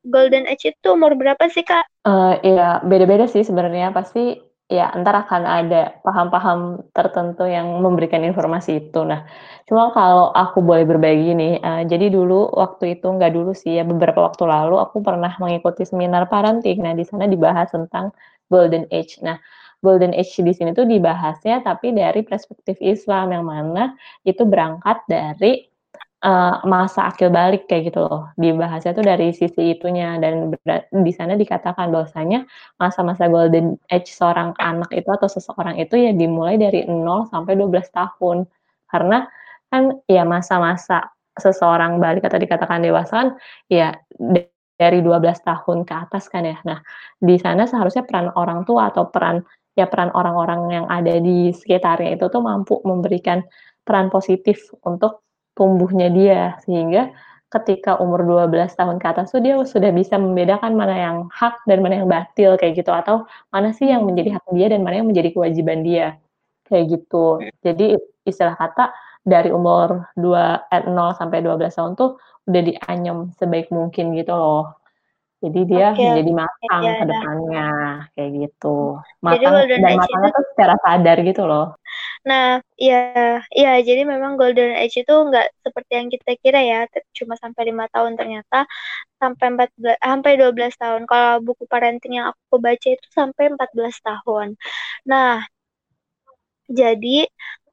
Golden 0.05 0.45
age 0.45 0.75
itu 0.75 0.87
umur 0.91 1.17
berapa 1.17 1.41
sih, 1.49 1.65
Kak? 1.65 1.85
Uh, 2.05 2.37
ya, 2.45 2.83
beda-beda 2.85 3.25
sih 3.25 3.41
sebenarnya. 3.41 3.89
Pasti 3.89 4.46
ya 4.67 4.91
entar 4.91 5.15
akan 5.23 5.43
ada 5.47 5.95
paham-paham 6.03 6.83
tertentu 6.91 7.47
yang 7.47 7.79
memberikan 7.79 8.19
informasi 8.19 8.91
itu. 8.91 8.99
Nah, 9.07 9.23
cuma 9.63 9.95
kalau 9.95 10.35
aku 10.35 10.59
boleh 10.59 10.83
berbagi 10.83 11.31
nih, 11.31 11.53
uh, 11.63 11.81
jadi 11.87 12.11
dulu 12.11 12.51
waktu 12.51 12.99
itu 12.99 13.07
nggak 13.07 13.31
dulu 13.31 13.55
sih 13.55 13.79
ya 13.79 13.87
beberapa 13.87 14.27
waktu 14.27 14.43
lalu 14.43 14.75
aku 14.83 14.99
pernah 14.99 15.31
mengikuti 15.39 15.87
seminar 15.87 16.27
parenting. 16.27 16.83
Nah, 16.83 16.91
di 16.91 17.07
sana 17.07 17.31
dibahas 17.31 17.71
tentang 17.71 18.11
golden 18.51 18.83
age. 18.91 19.23
Nah, 19.23 19.39
golden 19.79 20.11
age 20.11 20.35
di 20.43 20.51
sini 20.51 20.75
tuh 20.75 20.83
dibahasnya 20.83 21.63
tapi 21.63 21.95
dari 21.95 22.27
perspektif 22.27 22.75
Islam 22.83 23.31
yang 23.31 23.45
mana 23.47 23.95
itu 24.27 24.43
berangkat 24.43 24.99
dari 25.07 25.69
uh, 26.23 26.63
masa 26.65 27.13
akil 27.13 27.29
balik 27.29 27.69
kayak 27.69 27.93
gitu 27.93 28.05
loh. 28.05 28.31
Dibahasnya 28.39 28.97
tuh 28.97 29.05
dari 29.05 29.33
sisi 29.35 29.77
itunya 29.77 30.17
dan 30.17 30.53
di 30.91 31.11
sana 31.13 31.37
dikatakan 31.37 31.93
bahwasanya 31.93 32.47
masa-masa 32.81 33.29
golden 33.29 33.77
age 33.93 34.09
seorang 34.09 34.57
anak 34.57 34.89
itu 34.95 35.09
atau 35.09 35.29
seseorang 35.29 35.77
itu 35.77 35.93
ya 35.97 36.11
dimulai 36.15 36.57
dari 36.57 36.85
0 36.87 37.29
sampai 37.29 37.53
12 37.59 37.89
tahun. 37.93 38.47
Karena 38.89 39.27
kan 39.69 39.99
ya 40.07 40.23
masa-masa 40.23 41.11
seseorang 41.37 42.01
balik 42.01 42.25
atau 42.25 42.41
dikatakan 42.41 42.81
dewasa 42.81 43.13
kan 43.13 43.29
ya 43.69 43.93
dari 44.77 45.01
12 45.01 45.21
tahun 45.45 45.85
ke 45.85 45.93
atas 45.93 46.29
kan 46.29 46.45
ya. 46.45 46.57
Nah, 46.65 46.81
di 47.21 47.37
sana 47.37 47.65
seharusnya 47.69 48.05
peran 48.05 48.33
orang 48.33 48.65
tua 48.65 48.89
atau 48.89 49.09
peran 49.09 49.41
ya 49.77 49.85
peran 49.85 50.09
orang-orang 50.17 50.61
yang 50.73 50.85
ada 50.89 51.21
di 51.21 51.53
sekitarnya 51.53 52.17
itu 52.17 52.25
tuh 52.33 52.41
mampu 52.41 52.81
memberikan 52.81 53.45
peran 53.85 54.09
positif 54.09 54.73
untuk 54.81 55.26
tumbuhnya 55.57 56.07
dia 56.13 56.55
sehingga 56.63 57.09
ketika 57.47 57.95
umur 58.03 58.27
12 58.27 58.75
tahun 58.75 58.99
ke 58.99 59.07
atas 59.07 59.31
tuh 59.31 59.39
dia 59.39 59.55
sudah 59.63 59.91
bisa 59.95 60.19
membedakan 60.19 60.75
mana 60.75 60.95
yang 60.95 61.17
hak 61.31 61.63
dan 61.63 61.79
mana 61.79 62.03
yang 62.03 62.09
batil 62.11 62.59
kayak 62.59 62.75
gitu, 62.75 62.91
atau 62.91 63.23
mana 63.55 63.71
sih 63.71 63.87
yang 63.87 64.03
menjadi 64.03 64.35
hak 64.35 64.45
dia 64.51 64.67
dan 64.67 64.83
mana 64.83 64.99
yang 64.99 65.07
menjadi 65.07 65.31
kewajiban 65.31 65.79
dia, 65.81 66.19
kayak 66.67 66.85
gitu. 66.91 67.39
Jadi 67.63 67.95
istilah 68.27 68.59
kata 68.59 68.91
dari 69.23 69.49
umur 69.51 70.11
2 70.19 70.67
eh, 70.75 70.83
0 70.87 71.15
sampai 71.15 71.39
12 71.39 71.71
tahun 71.71 71.95
tuh 71.95 72.19
udah 72.47 72.61
dianyam 72.63 73.31
sebaik 73.39 73.71
mungkin 73.71 74.11
gitu 74.15 74.35
loh. 74.35 74.75
Jadi 75.37 75.69
dia 75.69 75.93
Oke 75.93 76.01
menjadi 76.01 76.31
matang 76.33 76.81
iya 76.81 76.91
ke 76.97 77.05
iya. 77.05 77.09
depannya, 77.13 77.69
kayak 78.17 78.29
gitu. 78.41 78.77
jadi 79.21 79.21
Matang 79.21 79.53
golden 79.53 79.79
dan 79.85 79.93
matangnya 80.01 80.29
tuh 80.33 80.45
secara 80.51 80.75
sadar 80.81 81.17
gitu 81.21 81.43
loh. 81.45 81.65
Nah, 82.29 82.45
iya 82.81 82.95
iya, 83.57 83.69
jadi 83.87 84.01
memang 84.11 84.33
golden 84.39 84.71
age 84.81 84.95
itu 85.03 85.13
nggak 85.27 85.45
seperti 85.65 85.91
yang 85.99 86.07
kita 86.13 86.29
kira 86.43 86.59
ya, 86.71 86.77
cuma 87.17 87.33
sampai 87.43 87.61
5 87.69 87.85
tahun, 87.93 88.13
ternyata 88.19 88.55
sampai 89.21 89.45
empat 89.53 89.69
bela 89.81 89.95
sampai 90.07 90.31
12 90.41 90.73
tahun. 90.81 91.01
Kalau 91.11 91.31
buku 91.47 91.63
parenting 91.73 92.13
yang 92.19 92.27
aku 92.33 92.55
baca 92.67 92.87
itu 92.95 93.07
sampai 93.19 93.43
14 93.53 93.95
tahun. 94.07 94.47
Nah 95.11 95.29
jadi 96.79 97.17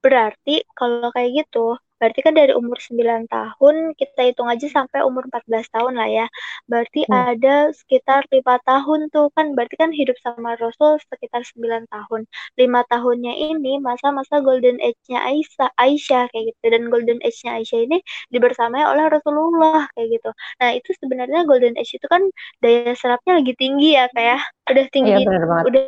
berarti 0.05 0.55
kalau 0.79 1.09
kayak 1.15 1.31
gitu, 1.45 1.59
berarti 2.05 2.21
kan 2.21 2.37
dari 2.37 2.53
umur 2.53 2.77
9 2.77 3.25
tahun 3.33 3.97
kita 3.97 4.21
hitung 4.29 4.45
aja 4.53 4.69
sampai 4.69 5.01
umur 5.09 5.25
14 5.33 5.65
tahun 5.73 5.97
lah 5.97 6.09
ya. 6.13 6.27
Berarti 6.69 7.09
Mmm. 7.09 7.17
ada 7.33 7.73
sekitar 7.73 8.29
5 8.29 8.61
tahun 8.69 9.09
tuh, 9.09 9.33
kan 9.33 9.57
berarti 9.57 9.81
kan 9.81 9.89
hidup 9.97 10.21
sama 10.21 10.53
Rasul 10.61 11.01
sekitar 11.09 11.41
9 11.49 11.89
tahun. 11.89 12.29
5 12.61 12.85
tahunnya 12.93 13.33
ini 13.57 13.81
masa-masa 13.81 14.45
golden 14.45 14.77
age-nya 14.85 15.25
Aisy 15.25 15.57
Aisyah 15.81 16.29
kayak 16.29 16.45
gitu, 16.53 16.65
dan 16.77 16.83
golden 16.93 17.19
age-nya 17.25 17.57
Aisyah 17.65 17.81
ini 17.89 18.05
dibersamai 18.29 18.85
oleh 18.85 19.09
Rasulullah 19.09 19.89
kayak 19.97 20.21
gitu. 20.21 20.31
Nah 20.61 20.71
itu 20.77 20.91
sebenarnya 21.01 21.49
golden 21.49 21.73
age 21.81 21.97
itu 21.97 22.07
kan 22.13 22.21
daya 22.61 22.93
serapnya 22.99 23.41
lagi 23.41 23.57
tinggi 23.57 23.97
ya, 23.97 24.05
Kak, 24.13 24.21
ya. 24.21 24.39
Udah 24.69 24.85
Iya 25.03 25.17
tinggi 25.17 25.25
banget. 25.51 25.67
udah 25.67 25.85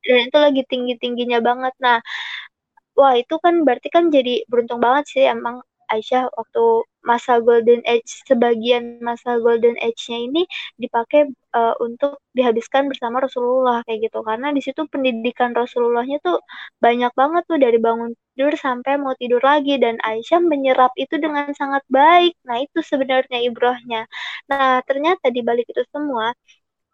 dan 0.00 0.20
itu 0.32 0.38
lagi 0.40 0.62
tinggi-tingginya 0.66 1.38
banget. 1.44 1.74
Nah, 1.84 2.00
wah 3.00 3.14
itu 3.20 3.34
kan 3.44 3.54
berarti 3.66 3.88
kan 3.94 4.04
jadi 4.16 4.44
beruntung 4.50 4.80
banget 4.84 5.04
sih 5.12 5.24
emang 5.34 5.56
Aisyah 5.90 6.30
waktu 6.38 6.62
masa 7.02 7.32
golden 7.42 7.82
age 7.82 8.06
sebagian 8.28 9.02
masa 9.02 9.30
golden 9.42 9.74
age-nya 9.82 10.18
ini 10.30 10.42
dipakai, 10.78 11.26
eee, 11.56 11.74
untuk 11.82 12.22
dihabiskan 12.36 12.86
bersama 12.86 13.18
Rasulullah 13.24 13.82
kayak 13.88 14.06
gitu. 14.06 14.22
Karena 14.22 14.54
di 14.54 14.62
situ 14.62 14.86
pendidikan 14.86 15.50
Rasulullahnya 15.56 16.22
tuh 16.22 16.38
banyak 16.84 17.10
banget 17.18 17.42
tuh 17.50 17.58
dari 17.58 17.78
bangun 17.82 18.14
tidur 18.38 18.54
sampai 18.54 18.92
mau 19.02 19.18
tidur 19.18 19.42
lagi 19.42 19.74
dan 19.82 19.98
Aisyah 20.06 20.40
menyerap 20.44 20.92
itu 20.94 21.14
dengan 21.18 21.50
sangat 21.58 21.82
baik. 21.90 22.38
Nah 22.46 22.62
itu 22.62 22.78
sebenarnya 22.86 23.38
ibrahnya. 23.48 24.06
Nah 24.50 24.78
ternyata 24.86 25.26
di 25.34 25.40
balik 25.42 25.66
itu 25.72 25.82
semua, 25.90 26.32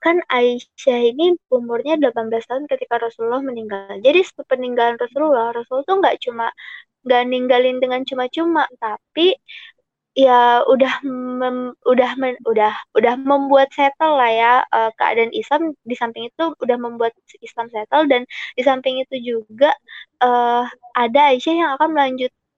kan 0.06 0.18
Aisyah 0.30 1.00
ini 1.12 1.34
umurnya 1.50 1.98
18 1.98 2.46
tahun 2.50 2.64
ketika 2.70 3.02
Rasulullah 3.02 3.42
meninggal. 3.42 3.98
Jadi 4.06 4.22
sepeninggalan 4.22 4.96
Rasulullah, 5.02 5.50
Rasul 5.58 5.82
tuh 5.88 5.98
nggak 6.02 6.22
cuma 6.24 6.48
nggak 7.06 7.22
ninggalin 7.32 7.78
dengan 7.82 8.02
cuma-cuma, 8.08 8.64
tapi 8.82 9.34
ya 10.18 10.62
udah 10.68 10.92
mem 11.06 11.72
udah 11.88 12.10
men 12.20 12.36
udah 12.48 12.72
udah 12.98 13.14
membuat 13.20 13.68
settle 13.76 14.16
lah 14.20 14.30
ya, 14.32 14.52
eee, 14.74 14.90
keadaan 15.00 15.32
Islam, 15.36 15.62
di 15.86 15.96
samping 15.98 16.28
itu 16.30 16.44
udah 16.64 16.76
membuat 16.80 17.12
Islam 17.44 17.68
settle 17.74 18.06
dan 18.12 18.22
di 18.58 18.62
samping 18.66 19.00
itu 19.04 19.16
juga, 19.22 19.72
eee, 20.24 20.64
ada 20.98 21.20
Aisyah 21.34 21.54
yang 21.56 21.70
akan 21.80 21.90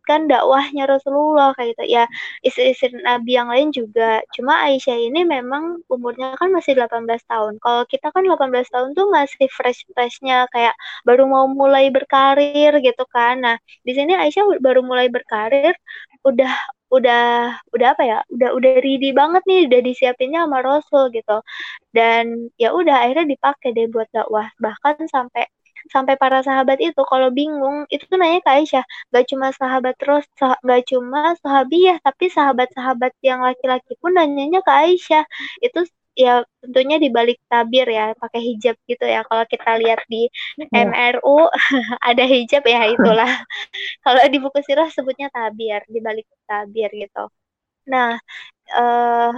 melanjutkan 0.08 0.20
dakwahnya 0.32 0.84
Rasulullah 0.88 1.48
kayak 1.56 1.76
gitu. 1.76 1.84
Ya 2.00 2.04
istri-istri 2.40 2.96
Nabi 3.04 3.30
yang 3.36 3.48
lain 3.52 3.68
juga, 3.76 4.24
cuma 4.34 4.64
Aisyah 4.64 4.96
ini 4.96 5.20
memang 5.28 5.84
umurnya 5.92 6.32
kan 6.40 6.48
masih 6.54 6.72
18 6.78 7.22
tahun. 7.28 7.60
Kalau 7.60 7.84
kita 7.84 8.08
kan 8.14 8.22
18 8.24 8.68
tahun 8.72 8.90
tuh 8.96 9.06
masih 9.12 9.46
fresh-fresh-nya 9.52 10.48
kayak 10.54 10.74
baru 11.04 11.28
mau 11.28 11.46
mulai 11.52 11.92
berkarir 11.92 12.72
gitu 12.80 13.04
kan. 13.12 13.34
Nah 13.44 13.56
di 13.84 13.92
sini 13.96 14.12
Aisyah 14.16 14.60
baru 14.64 14.80
mulai 14.86 15.12
berkarir, 15.12 15.76
udah 16.24 16.52
udah 16.88 17.52
udah 17.76 17.88
apa 17.92 18.02
ya, 18.08 18.18
udah 18.32 18.48
udah 18.56 18.72
ready 18.80 19.12
banget 19.12 19.42
nih, 19.44 19.68
udah 19.68 19.80
disiapinnya 19.84 20.40
sama 20.48 20.58
Rasul 20.64 21.12
gitu. 21.12 21.36
Dan 21.96 22.48
ya 22.60 22.72
udah 22.76 23.04
akhirnya 23.04 23.26
dipakai 23.34 23.68
deh 23.76 23.86
buat 23.92 24.08
dakwah. 24.14 24.48
Bahkan 24.60 25.08
sampai 25.08 25.44
sampai 25.92 26.14
para 26.20 26.40
sahabat 26.44 26.78
itu 26.82 27.00
kalau 27.08 27.28
bingung, 27.34 27.86
itu 27.92 28.04
tuh 28.10 28.18
nanya 28.20 28.40
ke 28.44 28.50
Aisyah, 28.62 28.84
nggak 29.10 29.24
cuma 29.30 29.48
sahabat 29.54 29.94
terus 30.00 30.24
sa 30.38 30.56
nggak 30.64 30.82
cuma 30.90 31.20
sahabiyyah, 31.44 31.96
tapi 32.04 32.24
sahabat-sahabat 32.32 33.12
yang 33.24 33.40
laki-laki 33.46 33.92
pun 34.02 34.12
nanyanya 34.18 34.60
ke 34.66 34.72
Aisyah. 34.72 35.24
Itu 35.64 35.86
ya 36.18 36.42
tentunya 36.62 36.96
di 36.98 37.08
balik 37.14 37.38
tabir 37.46 37.86
ya, 37.86 38.10
pakai 38.18 38.40
hijab 38.42 38.74
gitu 38.90 39.04
ya. 39.06 39.22
Kalau 39.28 39.44
kita 39.46 39.70
lihat 39.80 40.00
di 40.10 40.26
Iya. 40.58 40.66
MRU 40.90 41.46
ada 42.10 42.24
hijab 42.26 42.62
ya 42.66 42.80
itulah. 42.90 43.30
Kalau 44.04 44.20
di 44.32 44.38
buku 44.42 44.58
sirah 44.66 44.88
sebutnya 44.92 45.28
tabir, 45.34 45.82
di 45.88 45.98
balik 46.02 46.26
tabir 46.48 46.90
gitu. 46.94 47.30
Nah, 47.92 48.18
eee, 48.78 49.30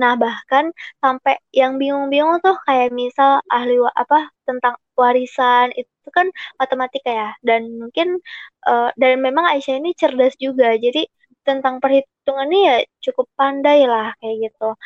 nah 0.00 0.14
bahkan 0.20 0.70
sampai 1.02 1.40
yang 1.56 1.80
bingung-bingung 1.80 2.38
tuh 2.44 2.56
kayak 2.68 2.92
misal 2.92 3.40
ahli 3.48 3.80
apa, 3.96 4.28
tentang 4.48 4.74
warisan, 5.00 5.72
itu 5.78 5.88
kan 6.12 6.28
matematika 6.60 7.08
ya, 7.10 7.28
dan 7.46 7.62
mungkin, 7.80 8.20
eee, 8.68 8.88
dan 9.00 9.12
memang 9.24 9.46
Aisyah 9.48 9.80
ini 9.80 9.90
cerdas 9.96 10.36
juga. 10.36 10.76
Jadi 10.76 11.08
tentang 11.48 11.80
perhitungannya 11.80 12.58
ya 12.68 12.76
cukup 13.08 13.26
pandai 13.38 13.88
lah 13.88 14.12
kayak 14.20 14.36
gitu. 14.52 14.76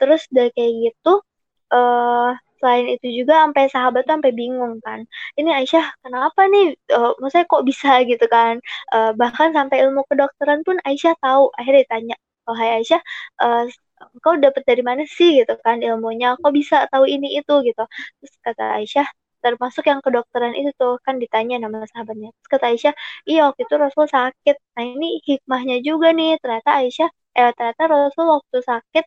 Terus 0.00 0.22
udah 0.32 0.46
kayak 0.56 0.72
gitu, 0.90 1.12
eee, 1.74 2.30
selain 2.60 2.86
itu 2.92 3.06
juga 3.24 3.34
sampai 3.48 3.64
sahabat 3.72 4.02
tuh 4.04 4.12
sampai 4.20 4.32
bingung 4.36 4.74
kan, 4.84 5.00
"Ini 5.40 5.50
Aisyah 5.64 5.86
kenapa 6.04 6.40
nih?" 6.52 6.76
Eee, 6.92 7.10
maksudnya 7.20 7.46
kok 7.48 7.64
bisa 7.68 7.90
gitu 8.10 8.24
kan. 8.28 8.60
Eee, 8.94 9.10
bahkan 9.20 9.50
sampai 9.56 9.76
ilmu 9.86 10.02
kedokteran 10.10 10.60
pun 10.66 10.76
Aisyah 10.88 11.14
tahu. 11.24 11.52
Akhirnya 11.58 11.82
ditanya, 11.88 12.16
"Wahai 12.48 12.68
Aisyah, 12.82 13.00
eee, 13.44 13.64
engkau 14.02 14.34
dapat 14.40 14.62
dari 14.68 14.82
mana 14.86 15.02
sih?" 15.08 15.40
Gitu 15.44 15.54
kan 15.64 15.80
ilmunya, 15.84 16.36
"Kok 16.40 16.52
bisa 16.54 16.86
tahu 16.92 17.04
ini 17.10 17.36
itu?" 17.40 17.54
Gitu. 17.66 17.82
Terus 18.20 18.34
kata 18.46 18.64
Aisyah, 18.80 19.06
termasuk 19.44 19.84
yang 19.88 20.00
kedokteran 20.04 20.52
itu 20.58 20.70
tuh, 20.80 20.96
kan 21.06 21.16
ditanya 21.22 21.56
nama 21.64 21.84
sahabatnya. 21.92 22.30
Terus 22.36 22.48
kata 22.54 22.64
Aisyah, 22.72 22.94
"Iya 23.30 23.40
waktu 23.52 23.62
itu 23.68 23.74
Rasul 23.80 24.06
sakit." 24.10 24.56
Nah 24.76 24.84
ini 24.86 25.20
hikmahnya 25.28 25.76
juga 25.86 26.12
nih, 26.16 26.36
ternyata 26.42 26.80
Aisyah 26.84 27.10
eh 27.38 27.54
ternyata 27.54 27.86
Rasul 27.86 28.26
waktu 28.26 28.58
sakit, 28.66 29.04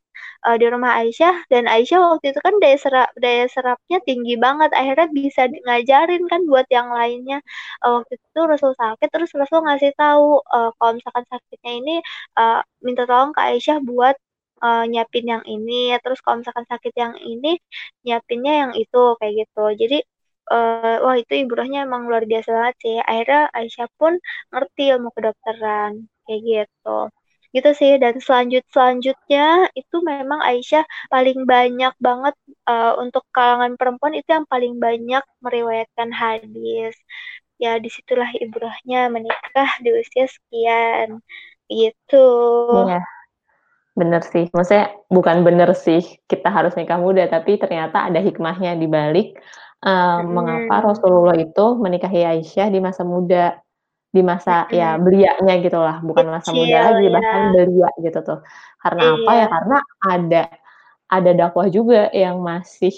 eee, 0.47 0.55
di 0.61 0.65
rumah 0.71 0.95
Aisyah 1.03 1.43
dan 1.51 1.67
Aisyah 1.67 1.99
waktu 2.15 2.31
itu 2.31 2.39
kan 2.39 2.55
daya 2.63 2.79
serap 2.79 3.09
daya 3.19 3.45
serapnya 3.51 3.99
tinggi 4.07 4.39
banget, 4.39 4.71
akhirnya 4.71 5.07
bisa 5.11 5.51
ngajarin 5.51 6.23
kan 6.31 6.41
buat 6.47 6.63
yang 6.71 6.87
lainnya. 6.95 7.43
Eee, 7.83 7.91
waktu 7.99 8.13
itu 8.15 8.39
Rasul 8.47 8.71
sakit, 8.79 9.07
terus 9.11 9.27
Rasul 9.35 9.67
ngasih 9.67 9.91
tahu, 9.99 10.39
eee, 10.55 10.69
kalau 10.79 10.91
misalkan 10.95 11.25
sakitnya 11.27 11.71
ini, 11.83 11.95
eee, 12.39 12.59
minta 12.87 13.03
tolong 13.11 13.31
ke 13.35 13.41
Aisyah 13.43 13.77
buat, 13.83 14.15
eee, 14.63 14.83
nyiapin 14.91 15.25
yang 15.33 15.43
ini, 15.47 15.93
terus 16.03 16.19
kalau 16.25 16.41
misalkan 16.41 16.65
sakit 16.71 16.93
yang 16.97 17.15
ini, 17.21 17.59
nyiapinnya 18.07 18.53
yang 18.67 18.71
itu, 18.79 18.99
kayak 19.19 19.33
gitu. 19.47 19.63
Jadi, 19.81 19.97
eee, 20.53 20.95
wah 21.05 21.15
itu 21.19 21.33
ibrahnya 21.43 21.79
emang 21.87 22.07
luar 22.09 22.23
biasa 22.31 22.49
banget 22.57 22.75
sih. 22.83 22.97
Akhirnya 23.03 23.41
Aisyah 23.57 23.87
pun 23.99 24.13
ngerti 24.53 24.81
ilmu 24.95 25.09
kedokteran, 25.15 25.91
kayak 26.27 26.41
gitu. 26.47 26.99
Gitu 27.55 27.69
sih 27.79 27.91
dan 28.01 28.17
selanjut-selanjutnya 28.23 29.69
itu 29.77 29.95
memang 30.05 30.41
Aisyah 30.41 30.83
paling 31.13 31.45
banyak 31.49 31.93
banget, 32.01 32.35
eee, 32.69 32.93
untuk 33.03 33.23
kalangan 33.35 33.73
perempuan 33.79 34.13
itu 34.17 34.29
yang 34.35 34.47
paling 34.49 34.75
banyak 34.81 35.23
meriwayatkan 35.45 36.09
hadis. 36.15 36.95
Ya 37.61 37.77
di 37.83 37.89
situlah 37.93 38.29
ibrahnya 38.37 39.07
menikah 39.13 39.71
di 39.85 39.89
usia 40.01 40.25
sekian, 40.29 41.21
gitu. 41.71 42.17
Iya. 42.89 42.99
Bener 43.99 44.25
sih, 44.25 44.49
maksudnya 44.57 44.89
bukan 45.13 45.45
bener 45.45 45.69
sih 45.77 46.01
kita 46.25 46.49
harus 46.49 46.73
nikah 46.73 46.97
muda, 46.97 47.29
tapi 47.29 47.61
ternyata 47.61 48.09
ada 48.09 48.17
hikmahnya 48.25 48.73
di 48.81 48.89
balik, 48.89 49.37
eee, 49.85 50.17
mengapa 50.33 50.73
Mhm. 50.73 50.89
Rasulullah 50.89 51.37
itu 51.37 51.77
menikahi 51.77 52.25
Aisyah 52.25 52.73
di 52.73 52.81
masa 52.81 53.05
muda, 53.05 53.61
di 54.15 54.21
masa 54.25 54.65
ya 54.73 54.95
Mhm. 54.95 55.01
belianya 55.01 55.53
gitulah, 55.65 56.01
bukan 56.07 56.25
masa 56.33 56.49
muda 56.57 56.77
Kecil, 56.77 56.93
lagi, 56.93 57.05
bahkan 57.13 57.41
ya. 57.41 57.53
belia 57.53 57.89
gitu 58.05 58.19
tuh. 58.25 58.39
Karena 58.81 59.03
apa? 59.21 59.31
Ya 59.41 59.45
Iya. 59.45 59.53
karena 59.53 59.77
ada 60.09 60.43
ada 61.13 61.31
dakwah 61.39 61.67
juga 61.69 62.09
yang 62.15 62.41
masih, 62.41 62.93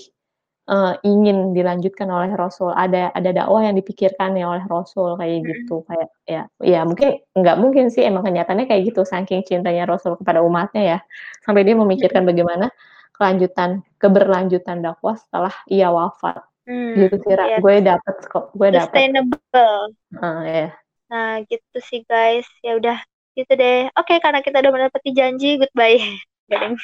eee, 0.70 0.94
ingin 1.06 1.54
dilanjutkan 1.58 2.10
oleh 2.10 2.32
Rasul, 2.38 2.74
ada 2.74 3.10
ada 3.14 3.30
dakwah 3.34 3.62
yang 3.66 3.76
dipikirkannya 3.80 4.44
oleh 4.46 4.64
Rasul 4.70 5.16
kayak 5.20 5.38
Mhm. 5.44 5.50
gitu. 5.52 5.76
Kayak 5.90 6.10
ya 6.26 6.42
ya 6.64 6.80
mungkin 6.90 7.10
nggak 7.38 7.58
mungkin 7.62 7.86
sih 7.94 8.04
emang 8.06 8.24
kenyataannya 8.28 8.66
kayak 8.70 8.84
gitu, 8.94 9.02
saking 9.06 9.42
cintanya 9.46 9.86
Rasul 9.90 10.18
kepada 10.20 10.42
umatnya 10.46 10.82
ya, 10.84 10.98
sampai 11.46 11.62
dia 11.68 11.76
memikirkan 11.78 12.24
bagaimana 12.26 12.70
kelanjutan 13.16 13.80
keberlanjutan 14.02 14.84
dakwah 14.84 15.16
setelah 15.16 15.54
ia 15.72 15.88
wafat. 15.94 16.42
Mmm, 16.66 16.98
Gitu 16.98 17.16
sih, 17.24 17.34
iya. 17.38 17.58
gue 17.62 17.76
dapet 17.86 18.16
kok, 18.28 18.46
gue 18.58 18.70
dapet. 18.74 19.02
Sustainable. 19.06 19.80
Heeh, 20.22 20.40
iya. 20.50 20.68
Nah 21.12 21.38
gitu 21.46 21.78
sih 21.86 22.02
guys, 22.10 22.48
ya 22.66 22.74
udah 22.80 22.98
gitu 23.38 23.52
deh. 23.54 23.92
Oke, 24.00 24.18
karena 24.24 24.40
kita 24.42 24.58
udah 24.64 24.72
menepati 24.74 25.10
janji, 25.14 25.62
goodbye. 25.62 26.02
Gading. 26.46 26.78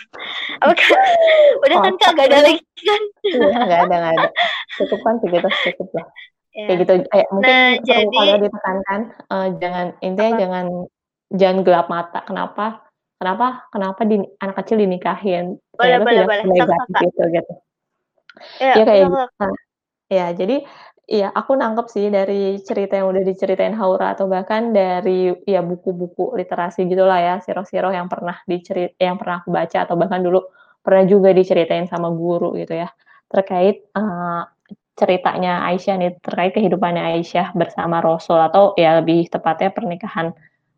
Oke, 0.66 0.86
udah 1.62 1.78
kan 1.86 1.94
kak 2.02 2.12
gak 2.18 2.28
ada 2.34 2.40
lagi 2.50 2.62
kan? 2.82 3.04
Iya, 3.22 3.58
nggak 3.62 3.82
ada 3.86 3.96
nggak 4.02 4.14
ada. 4.18 4.30
Cukup 4.82 5.00
kan 5.06 5.16
segitu 5.22 5.48
cukup 5.70 5.90
lah. 5.94 6.08
Ya. 6.52 6.66
Kayak 6.66 6.78
gitu. 6.82 6.94
Kayak 7.14 7.28
mungkin 7.30 7.54
Nah, 7.54 7.70
jadi 7.86 8.06
kalau 8.10 8.36
ditekankan 8.42 9.00
eh, 9.22 9.48
jangan 9.62 9.88
intinya 10.02 10.32
apa? 10.34 10.40
jangan 10.42 10.66
jangan 11.32 11.58
gelap 11.62 11.88
mata. 11.94 12.20
Kenapa? 12.26 12.66
Kenapa? 13.22 13.48
Kenapa 13.70 14.02
di, 14.10 14.18
anak 14.42 14.56
kecil 14.66 14.82
dinikahin? 14.82 15.46
Boleh, 15.78 16.02
Ternyata 16.02 16.06
boleh, 16.10 16.24
boleh. 16.26 17.06
Gitu 17.06 17.24
gitu. 17.30 17.54
Ya, 18.58 18.74
Iya 18.82 18.84
kayak 18.90 19.02
gitu. 19.06 19.18
Nah, 19.38 19.54
ya 20.12 20.26
jadi 20.34 20.56
ya 21.12 21.28
aku 21.36 21.60
nangkep 21.60 21.88
sih 21.92 22.08
dari 22.08 22.56
cerita 22.64 22.96
yang 22.96 23.12
udah 23.12 23.24
diceritain 23.28 23.76
Haura 23.76 24.16
atau 24.16 24.32
bahkan 24.32 24.72
dari 24.72 25.36
ya 25.44 25.60
buku-buku 25.60 26.40
literasi 26.40 26.88
gitulah 26.88 27.20
ya, 27.20 27.36
siro-siro 27.44 27.92
yang 27.92 28.08
pernah 28.08 28.40
dicerit 28.48 28.96
yang 28.96 29.20
pernah 29.20 29.44
aku 29.44 29.52
baca 29.52 29.84
atau 29.84 30.00
bahkan 30.00 30.24
dulu 30.24 30.40
pernah 30.80 31.04
juga 31.04 31.36
diceritain 31.36 31.84
sama 31.92 32.08
guru 32.16 32.56
gitu 32.56 32.80
ya. 32.80 32.88
Terkait 33.28 33.84
eh, 33.84 34.42
ceritanya 34.96 35.68
Aisyah 35.68 35.96
nih, 36.00 36.12
terkait 36.24 36.56
kehidupannya 36.56 37.04
Aisyah 37.20 37.52
bersama 37.60 38.00
Rasul 38.00 38.40
atau 38.40 38.72
ya 38.80 39.04
lebih 39.04 39.28
tepatnya 39.28 39.76
pernikahan 39.76 40.32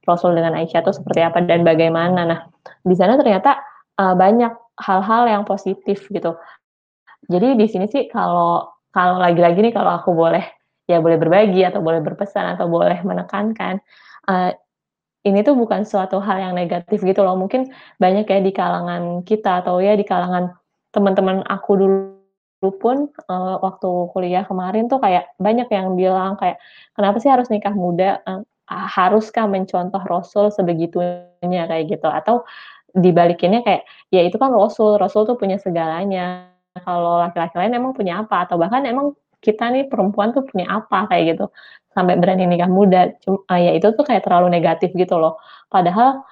Rasul 0.10 0.34
dengan 0.34 0.58
Aisyah 0.58 0.82
itu 0.82 0.98
seperti 0.98 1.22
apa 1.22 1.46
dan 1.46 1.62
bagaimana. 1.62 2.26
Nah, 2.26 2.40
di 2.82 2.96
sana 2.98 3.22
ternyata 3.22 3.62
eh, 4.02 4.16
banyak 4.18 4.82
hal-hal 4.82 5.30
yang 5.30 5.44
positif 5.46 6.10
gitu. 6.10 6.34
Jadi 7.30 7.54
di 7.54 7.66
sini 7.70 7.86
sih 7.86 8.10
kalau 8.10 8.73
kalau 8.94 9.18
lagi-lagi 9.18 9.60
nih 9.60 9.74
kalau 9.74 9.92
aku 9.98 10.14
boleh 10.14 10.46
ya 10.86 11.02
boleh 11.02 11.18
berbagi 11.18 11.66
atau 11.66 11.82
boleh 11.82 12.00
berpesan 12.04 12.56
atau 12.56 12.70
boleh 12.70 13.02
menekankan 13.02 13.82
eh, 14.30 14.52
ini 15.24 15.40
tuh 15.42 15.56
bukan 15.56 15.88
suatu 15.88 16.20
hal 16.20 16.38
yang 16.40 16.54
negatif 16.56 17.00
gitu 17.00 17.24
loh. 17.24 17.40
Mungkin 17.40 17.72
banyak 17.98 18.28
ya 18.28 18.40
di 18.44 18.52
kalangan 18.52 19.24
kita 19.24 19.64
atau 19.64 19.80
ya 19.80 19.96
di 19.96 20.04
kalangan 20.04 20.52
teman-teman 20.92 21.42
aku 21.48 21.72
dulu 21.80 22.70
pun 22.80 23.08
eh, 23.10 23.56
waktu 23.60 23.90
kuliah 24.12 24.44
kemarin 24.46 24.88
tuh 24.92 25.00
kayak 25.00 25.32
banyak 25.40 25.68
yang 25.72 25.96
bilang 25.96 26.36
kayak 26.40 26.60
kenapa 26.96 27.18
sih 27.24 27.32
harus 27.32 27.48
nikah 27.50 27.74
muda? 27.76 28.20
Eh, 28.28 28.42
haruskah 28.72 29.46
mencontoh 29.48 30.02
Rasul 30.08 30.48
sebegitunya 30.52 31.68
kayak 31.68 31.84
gitu 31.92 32.08
atau 32.08 32.48
dibalikinnya 32.94 33.66
kayak 33.66 33.84
ya 34.14 34.22
itu 34.24 34.38
kan 34.38 34.54
Rasul, 34.54 35.02
Rasul 35.02 35.26
tuh 35.26 35.36
punya 35.36 35.58
segalanya 35.60 36.53
kalau 36.82 37.22
laki-laki 37.22 37.54
lain 37.62 37.78
emang 37.78 37.94
punya 37.94 38.26
apa? 38.26 38.50
Atau 38.50 38.58
bahkan 38.58 38.82
emang 38.90 39.14
kita 39.38 39.70
nih 39.70 39.86
perempuan 39.92 40.34
tuh 40.34 40.42
punya 40.42 40.66
apa? 40.82 41.06
Kayak 41.06 41.24
gitu. 41.38 41.46
Sampai 41.94 42.18
berani 42.18 42.50
nikah 42.50 42.72
muda. 42.72 43.14
Cuma 43.22 43.46
ya 43.62 43.78
itu 43.78 43.94
tuh 43.94 44.02
kayak 44.02 44.26
terlalu 44.26 44.50
negatif 44.50 44.90
gitu 44.98 45.22
loh. 45.22 45.38
Padahal 45.70 46.26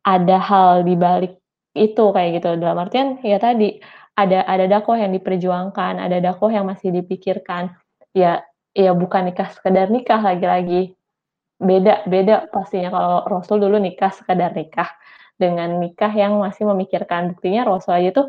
ada 0.00 0.36
hal 0.40 0.70
di 0.88 0.96
balik 0.96 1.36
itu 1.76 2.04
kayak 2.16 2.40
gitu. 2.40 2.56
Dalam 2.56 2.80
artian 2.80 3.20
ya 3.20 3.36
tadi 3.36 3.76
ada 4.16 4.44
ada 4.48 4.64
dakwah 4.64 4.96
yang 4.96 5.12
diperjuangkan 5.16 6.00
ada 6.00 6.16
dakwah 6.24 6.48
yang 6.48 6.64
masih 6.64 6.88
dipikirkan. 6.96 7.76
Ya 8.16 8.40
ya 8.72 8.96
bukan 8.96 9.28
nikah 9.28 9.52
sekedar 9.52 9.92
nikah 9.92 10.24
lagi-lagi. 10.24 10.96
Beda 11.60 12.08
beda 12.08 12.48
pastinya 12.48 12.88
kalau 12.88 13.18
Rasul 13.28 13.60
dulu 13.60 13.76
nikah 13.76 14.08
sekedar 14.16 14.56
nikah 14.56 14.88
dengan 15.36 15.76
nikah 15.76 16.08
yang 16.16 16.40
masih 16.40 16.64
memikirkan. 16.72 17.36
Buktinya 17.36 17.68
Rasul 17.68 18.00
aja 18.00 18.24
tuh 18.24 18.28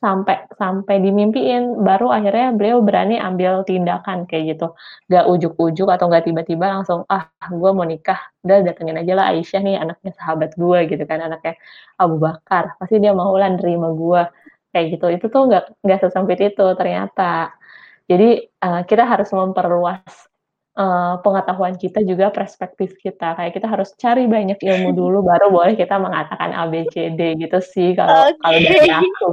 sampai 0.00 0.48
sampai 0.56 0.96
dimimpiin. 1.04 1.84
Baru 1.84 2.08
akhirnya 2.08 2.56
beliau 2.56 2.80
berani 2.80 3.20
ambil 3.20 3.62
tindakan 3.68 4.24
kayak 4.24 4.56
gitu. 4.56 4.72
Gak 5.12 5.24
ujuk-ujuk 5.28 5.88
atau 5.92 6.08
gak 6.08 6.24
tiba-tiba 6.26 6.66
langsung 6.80 7.04
ah 7.12 7.28
gue 7.46 7.70
mau 7.76 7.84
nikah. 7.84 8.18
Udah 8.44 8.64
datengin 8.64 8.96
aja 9.00 9.12
lah 9.12 9.26
Aisyah 9.36 9.60
nih 9.60 9.76
anaknya 9.76 10.12
sahabat 10.16 10.56
gue 10.56 10.78
gitu 10.88 11.04
kan. 11.04 11.20
Anaknya 11.20 11.54
Abu 12.00 12.16
Bakar. 12.16 12.76
Pasti 12.80 12.96
dia 12.98 13.12
mau 13.12 13.32
lah 13.36 13.52
nerima 13.52 13.92
gue 13.92 14.22
kayak 14.72 14.86
gitu. 14.96 15.06
Itu 15.12 15.26
tuh 15.28 15.42
nggak 15.52 15.64
nggak 15.84 15.98
sesempit 16.00 16.40
itu 16.40 16.66
ternyata. 16.74 17.52
Jadi 18.10 18.42
uh, 18.64 18.82
kita 18.88 19.06
harus 19.06 19.30
memperluas 19.30 20.29
uh, 20.80 21.20
pengetahuan 21.20 21.76
kita 21.76 22.00
juga 22.00 22.32
perspektif 22.32 22.96
kita 22.96 23.36
kayak 23.36 23.52
kita 23.52 23.68
harus 23.68 23.92
cari 24.00 24.24
banyak 24.24 24.56
ilmu 24.56 24.90
dulu 25.00 25.20
baru 25.20 25.52
boleh 25.52 25.76
kita 25.76 26.00
mengatakan 26.00 26.56
ABCD 26.56 27.36
gitu 27.36 27.60
sih 27.60 27.92
kalau 27.92 28.32
Oke. 28.32 28.40
kalau 28.40 28.58
dari 28.64 28.88
aku 28.88 29.28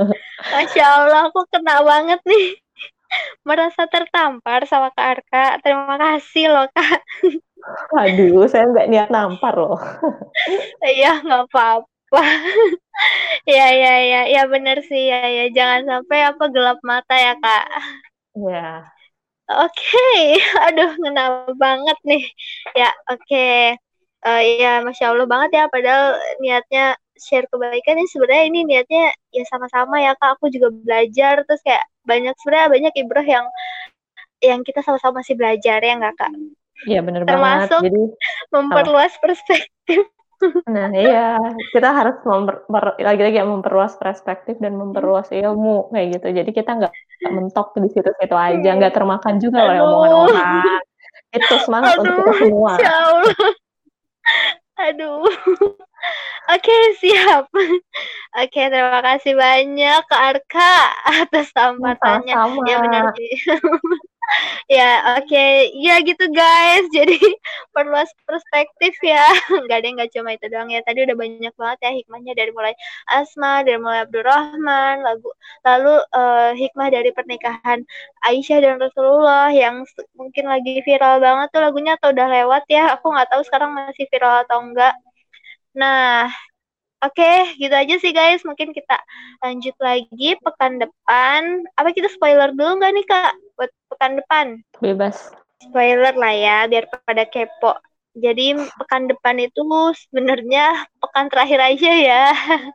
Masya 0.54 0.84
Allah, 0.86 1.28
aku 1.28 1.44
kena 1.52 1.84
banget 1.84 2.20
nih. 2.24 2.56
Merasa 3.48 3.84
tertampar 3.90 4.64
sama 4.64 4.88
Kak 4.94 5.06
Arka. 5.18 5.44
Terima 5.60 5.98
kasih 6.00 6.46
loh, 6.48 6.66
Kak. 6.72 7.02
aduh 7.92 8.48
saya 8.48 8.72
nggak 8.72 8.88
niat 8.88 9.08
nampar 9.12 9.52
loh 9.52 9.76
Iya, 10.80 11.20
nggak 11.20 11.52
apa-apa. 11.52 12.22
ya, 13.44 13.66
ya, 13.68 13.94
ya. 14.00 14.20
Ya 14.32 14.42
bener 14.48 14.80
sih, 14.80 15.12
ya, 15.12 15.28
ya. 15.28 15.44
Jangan 15.52 15.84
sampai 15.84 16.18
apa 16.24 16.44
gelap 16.48 16.80
mata 16.80 17.12
ya, 17.20 17.36
Kak. 17.36 17.66
ya 18.48 18.88
Oke, 19.50 20.06
aduh 20.70 20.90
ngena 21.02 21.50
banget 21.58 21.98
nih. 22.06 22.22
Ya, 22.78 22.90
oke. 23.10 23.46
Eh, 24.20 24.42
ya, 24.62 24.84
masya 24.86 25.10
Allah 25.10 25.26
banget 25.26 25.50
ya. 25.58 25.64
Padahal 25.66 26.14
niatnya 26.38 26.94
share 27.18 27.50
kebaikan 27.50 27.98
ini 27.98 28.08
sebenarnya 28.08 28.44
ini 28.46 28.60
niatnya 28.68 29.04
ya 29.34 29.44
sama-sama 29.50 29.98
ya 29.98 30.14
kak. 30.14 30.38
Aku 30.38 30.52
juga 30.54 30.70
belajar 30.70 31.42
terus 31.42 31.60
kayak 31.66 31.82
banyak 32.06 32.34
sebenarnya 32.40 32.68
banyak 32.70 32.94
ibrah 33.02 33.26
yang 33.26 33.46
yang 34.40 34.60
kita 34.64 34.80
sama-sama 34.80 35.20
masih 35.20 35.34
belajar 35.34 35.82
ya 35.82 35.94
nggak 35.98 36.14
kak. 36.16 36.32
Iya 36.88 37.00
Termasuk 37.02 37.80
banget. 37.82 37.90
Jadi 37.90 38.02
memperluas 38.54 39.12
perspektif. 39.18 40.00
Nah 40.64 40.88
iya 40.88 41.36
kita 41.70 41.92
harus 41.92 42.16
memper, 42.24 42.64
lagi-lagi 42.96 43.36
ya 43.36 43.44
memperluas 43.44 44.00
perspektif 44.00 44.56
dan 44.56 44.76
memperluas 44.76 45.28
ilmu 45.28 45.92
kayak 45.92 46.06
gitu. 46.16 46.26
Jadi 46.32 46.50
kita 46.56 46.70
nggak 46.80 46.92
mentok 47.28 47.76
di 47.76 47.88
situ-situ 47.92 48.36
aja, 48.36 48.70
nggak 48.76 48.94
termakan 48.96 49.36
juga 49.36 49.68
oleh 49.68 49.80
omongan 49.84 50.10
Aduh. 50.10 50.24
orang. 50.32 50.64
Itu 51.30 51.54
semangat 51.62 52.00
untuk 52.00 52.14
kita 52.16 52.32
Aduh, 52.32 52.38
semua. 52.40 52.72
ya 52.80 52.92
Allah. 52.92 53.50
Aduh. 54.80 55.28
Oke, 56.56 56.76
siap. 56.96 57.52
Oke, 58.40 58.60
terima 58.72 59.00
kasih 59.04 59.36
banyak 59.36 60.00
Kak 60.08 60.22
Arka 60.34 60.72
atas 61.20 61.52
tamparannya. 61.52 62.32
Sama-sama. 62.32 62.64
Ya 62.64 62.76
benar 62.80 63.04
sih. 63.12 63.32
ya, 64.76 65.16
oke. 65.18 65.44
Ya 65.76 65.94
gitu 66.02 66.24
guys. 66.32 66.84
Jadi 66.96 67.18
perluas 67.74 68.10
perspektif 68.26 68.94
ya. 69.02 69.22
Enggak 69.60 69.76
ada 69.82 69.86
yang 69.86 69.96
nggak 69.98 70.12
cuma 70.14 70.30
itu 70.36 70.46
doang 70.52 70.70
ya. 70.70 70.80
Tadi 70.86 70.98
udah 71.06 71.16
banyak 71.18 71.54
banget 71.56 71.78
ya 71.84 71.90
hikmahnya 71.98 72.32
dari 72.38 72.50
mulai 72.54 72.74
Asma, 73.10 73.62
dari 73.66 73.78
mulai 73.80 74.00
Abdurrahman, 74.06 74.94
lagu 75.06 75.28
lalu 75.66 75.94
eh, 76.16 76.50
hikmah 76.60 76.88
dari 76.92 77.10
pernikahan 77.14 77.78
Aisyah 78.26 78.58
dan 78.64 78.74
Rasulullah 78.82 79.50
yang 79.54 79.84
mungkin 80.18 80.44
lagi 80.52 80.80
viral 80.86 81.18
banget 81.22 81.48
tuh 81.54 81.60
lagunya 81.64 81.92
atau 81.98 82.10
udah 82.14 82.26
lewat 82.30 82.62
ya. 82.70 82.94
Aku 82.98 83.06
nggak 83.12 83.28
tahu 83.32 83.42
sekarang 83.46 83.70
masih 83.76 84.06
viral 84.10 84.44
atau 84.46 84.58
enggak. 84.62 84.94
Nah, 85.74 86.26
oke, 87.04 87.32
gitu 87.60 87.74
aja 87.74 87.94
sih 88.02 88.12
guys. 88.12 88.40
Mungkin 88.48 88.70
kita 88.76 88.96
lanjut 89.44 89.76
lagi 89.80 90.36
pekan 90.44 90.80
depan. 90.82 91.42
Apa 91.78 91.90
kita 91.96 92.08
spoiler 92.12 92.50
dulu 92.52 92.80
nggak 92.80 92.92
nih 92.96 93.06
Kak 93.08 93.32
buat 93.56 93.70
pekan 93.92 94.12
depan? 94.20 94.46
Bebas. 94.80 95.30
Spoiler 95.60 96.14
lah 96.16 96.34
ya, 96.34 96.56
biar 96.70 96.84
pada 97.04 97.24
kepo. 97.28 97.76
Jadi 98.10 98.58
pekan 98.78 99.06
depan 99.06 99.36
itu 99.38 99.62
sebenarnya 100.08 100.88
pekan 100.98 101.26
terakhir 101.30 101.60
aja 101.62 101.90
ya. 101.94 102.22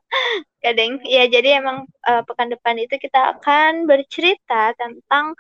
Kadang 0.64 1.04
ya 1.06 1.24
jadi 1.30 1.62
emang 1.62 1.86
eh, 2.10 2.22
pekan 2.26 2.50
depan 2.54 2.76
itu 2.82 2.96
kita 2.98 3.38
akan 3.38 3.86
bercerita 3.86 4.74
tentang 4.80 5.36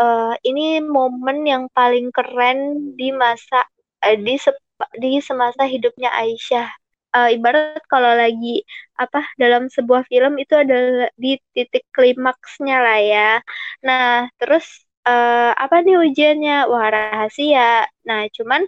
eh, 0.00 0.34
ini 0.48 0.80
momen 0.84 1.44
yang 1.48 1.64
paling 1.72 2.08
keren 2.14 2.58
di 2.98 3.10
masa 3.12 3.66
eh, 4.04 4.16
di 4.18 4.36
sep- 4.40 4.62
di 4.98 5.20
semasa 5.22 5.64
hidupnya 5.68 6.10
Aisyah. 6.14 6.81
Eh, 7.12 7.28
ibarat 7.36 7.84
kalau 7.92 8.08
lagi 8.16 8.64
apa 8.96 9.20
dalam 9.36 9.68
sebuah 9.68 10.02
film 10.08 10.32
itu 10.40 10.54
adalah 10.56 11.12
di 11.20 11.36
titik 11.52 11.84
klimaksnya 11.92 12.76
lah 12.80 12.98
ya. 13.04 13.28
Nah, 13.84 14.32
terus 14.40 14.64
eh, 15.08 15.52
apa 15.64 15.76
nih 15.84 15.96
ujiannya? 16.04 16.54
Wah, 16.72 16.88
rahasia. 16.94 17.84
Nah, 18.08 18.20
cuman 18.36 18.64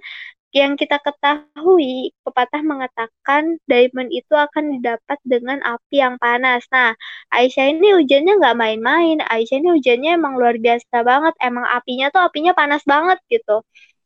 yang 0.56 0.72
kita 0.80 0.96
ketahui, 1.04 2.16
pepatah 2.24 2.62
mengatakan 2.64 3.60
diamond 3.70 4.08
itu 4.08 4.32
akan 4.34 4.64
didapat 4.80 5.18
dengan 5.28 5.60
api 5.62 5.96
yang 6.00 6.16
panas. 6.16 6.64
Nah, 6.72 6.96
Aisyah 7.34 7.76
ini 7.76 7.92
hujannya 8.00 8.32
nggak 8.40 8.56
main-main. 8.58 9.18
Aisyah 9.28 9.56
ini 9.60 9.68
hujannya 9.76 10.10
emang 10.18 10.34
luar 10.40 10.56
biasa 10.56 11.04
banget. 11.04 11.34
Emang 11.44 11.66
apinya 11.68 12.06
tuh 12.14 12.22
apinya 12.24 12.52
panas 12.56 12.82
banget 12.88 13.18
gitu. 13.28 13.60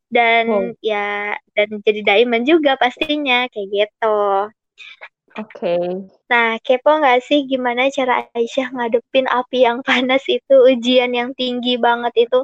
Dan 0.08 0.44
Wow. 0.48 0.72
ya, 0.80 1.36
dan 1.52 1.68
jadi 1.84 2.00
diamond 2.00 2.44
juga 2.48 2.80
pastinya 2.80 3.44
kayak 3.52 3.68
gitu. 3.68 4.20
Oke. 5.36 5.76
Nah, 6.28 6.60
kepo 6.60 7.00
nggak 7.00 7.24
sih 7.24 7.48
gimana 7.48 7.88
cara 7.88 8.28
Aisyah 8.36 8.68
ngadepin 8.76 9.24
api 9.28 9.64
yang 9.64 9.80
panas 9.84 10.24
itu, 10.28 10.54
ujian 10.68 11.12
yang 11.16 11.32
tinggi 11.36 11.80
banget 11.80 12.12
itu, 12.28 12.40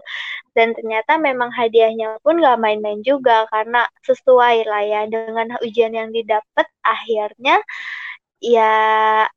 dan 0.57 0.73
ternyata 0.77 1.21
memang 1.21 1.51
hadiahnya 1.53 2.21
pun 2.25 2.41
nggak 2.41 2.61
main-main 2.65 3.01
juga 3.05 3.45
karena 3.53 3.85
sesuai 4.09 4.57
lah 4.69 4.83
ya 4.85 5.01
dengan 5.09 5.57
ujian 5.65 5.93
yang 5.93 6.11
didapat, 6.17 6.67
akhirnya 6.85 7.61
ya 8.41 8.73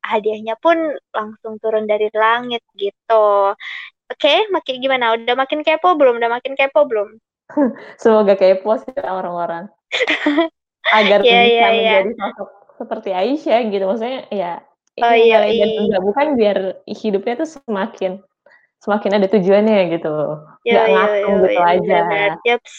hadiahnya 0.03 0.55
pun 0.63 0.77
langsung 1.15 1.59
turun 1.63 1.85
dari 1.91 2.07
langit 2.15 2.63
gitu. 2.79 3.55
Oke, 4.11 4.33
makin 4.55 4.75
gimana? 4.83 5.15
Udah 5.19 5.35
makin 5.35 5.61
kepo 5.67 5.95
belum? 5.99 6.19
Udah 6.19 6.31
makin 6.39 6.53
kepo 6.59 6.87
belum? 6.87 7.09
Semoga 8.01 8.33
kepo 8.35 8.75
sih 8.81 8.93
orang-orang. 8.97 9.71
Agar 10.97 11.19
Iya 11.23 11.39
bisa 11.43 11.51
iya 11.51 11.67
iya. 11.75 11.91
menjadi 11.99 12.11
sosok 12.15 12.49
seperti 12.79 13.09
Aisyah 13.11 13.59
gitu, 13.73 13.83
maksudnya 13.89 14.21
ya 14.31 14.53
Oh, 14.97 15.13
iya 15.13 15.45
iya 15.45 15.65
iya. 15.77 15.97
bukan 16.01 16.33
biar 16.33 16.81
hidupnya 16.89 17.33
tuh 17.45 17.49
semakin 17.53 18.11
semakin 18.81 19.11
ada 19.21 19.27
tujuannya 19.29 19.77
gitu, 19.93 20.09
Yo 20.65 20.73
nggak 20.73 20.87
yo 20.89 20.93
ngatung 20.95 21.35
yo 21.37 21.41
gitu 21.45 21.59
yo, 21.61 21.69
aja. 21.69 21.97
yaps. 22.49 22.75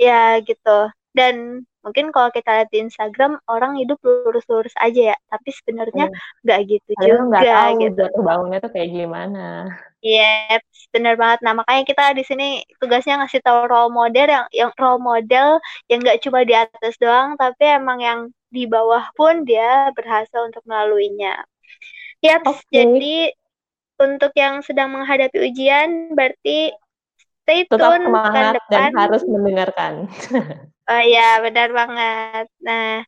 Ya 0.00 0.40
gitu, 0.44 0.78
dan 1.16 1.64
mungkin 1.84 2.06
kalau 2.14 2.30
kita 2.36 2.50
lihat 2.60 2.68
di 2.74 2.78
Instagram 2.86 3.32
orang 3.48 3.72
hidup 3.80 3.98
lurus-lurus 4.04 4.74
aja 4.80 5.14
ya, 5.14 5.16
tapi 5.32 5.48
sebenarnya 5.58 6.04
Iya. 6.10 6.18
nggak 6.44 6.60
gitu 6.70 6.90
Padahal 6.96 7.22
nggak 7.30 7.44
juga 7.44 7.52
tahu 7.56 7.78
gitu. 7.82 7.96
jatuh 7.98 8.22
bangunnya 8.28 8.58
tuh 8.64 8.70
kayak 8.74 8.90
gimana. 8.96 9.40
Yaps, 10.00 10.88
bener 10.96 11.12
banget. 11.20 11.44
Nah, 11.44 11.52
makanya 11.60 11.84
kita 11.84 12.04
di 12.16 12.24
sini 12.24 12.44
tugasnya 12.80 13.20
ngasih 13.20 13.44
tahu 13.44 13.68
role 13.68 13.92
model 13.92 14.26
yang 14.32 14.46
yang 14.48 14.70
role 14.80 14.96
model 14.96 15.60
yang 15.92 16.00
nggak 16.00 16.20
cuma 16.24 16.40
di 16.48 16.54
atas 16.56 16.96
doang, 16.96 17.36
tapi 17.36 17.64
emang 17.68 17.98
yang 18.00 18.20
di 18.48 18.64
bawah 18.64 19.04
pun 19.12 19.44
dia 19.44 19.92
berhasil 19.92 20.40
untuk 20.48 20.64
melaluinya. 20.64 21.44
Yaps, 22.24 22.48
Oke. 22.48 22.64
jadi 22.72 23.32
untuk 24.00 24.32
yang 24.36 24.64
sedang 24.64 24.88
menghadapi 24.96 25.36
ujian 25.52 26.16
berarti 26.16 26.72
stay 27.44 27.68
Tetap 27.68 27.92
tune 27.92 28.04
semangat 28.08 28.56
dan 28.72 28.88
depan. 28.88 28.90
harus 28.96 29.22
mendengarkan. 29.28 29.92
Oh 30.90 31.02
iya, 31.06 31.38
benar 31.38 31.70
banget. 31.70 32.50
Nah, 32.66 33.06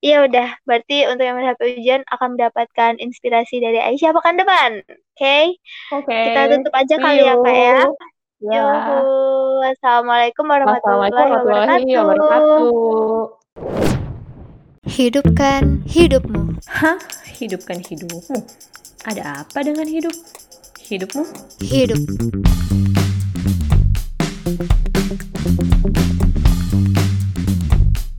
ya 0.00 0.24
udah, 0.24 0.56
berarti 0.64 1.04
untuk 1.04 1.20
yang 1.28 1.36
menghadapi 1.36 1.76
ujian 1.76 2.00
akan 2.08 2.40
mendapatkan 2.40 2.96
inspirasi 2.96 3.60
dari 3.60 3.76
Aisyah 3.76 4.16
pekan 4.16 4.40
depan. 4.40 4.80
Oke? 4.88 5.60
Oke, 5.92 6.16
Kita 6.16 6.48
tutup 6.48 6.72
aja 6.72 6.96
see 6.96 7.04
kali 7.04 7.22
ya, 7.28 7.36
Kak 7.36 7.52
ya. 7.52 7.76
you. 7.84 7.92
Ya. 8.40 8.64
Yuhu. 8.64 9.60
Assalamualaikum 9.68 10.48
warahmatullahi 10.48 11.12
Wassalamualaikum 11.12 11.44
warahmatullahi 11.44 11.92
wabarakatuh. 11.92 12.64
wabarakatuh. 12.64 13.36
Hidupkan 14.88 15.62
hidupmu. 15.84 16.42
Hah? 16.72 16.96
Hidupkan 17.36 17.84
hidupmu? 17.84 18.40
Ada 19.04 19.44
apa 19.44 19.60
dengan 19.60 19.84
hidup? 19.84 20.16
Hidupmu? 20.88 21.28
Hidup. 21.60 22.00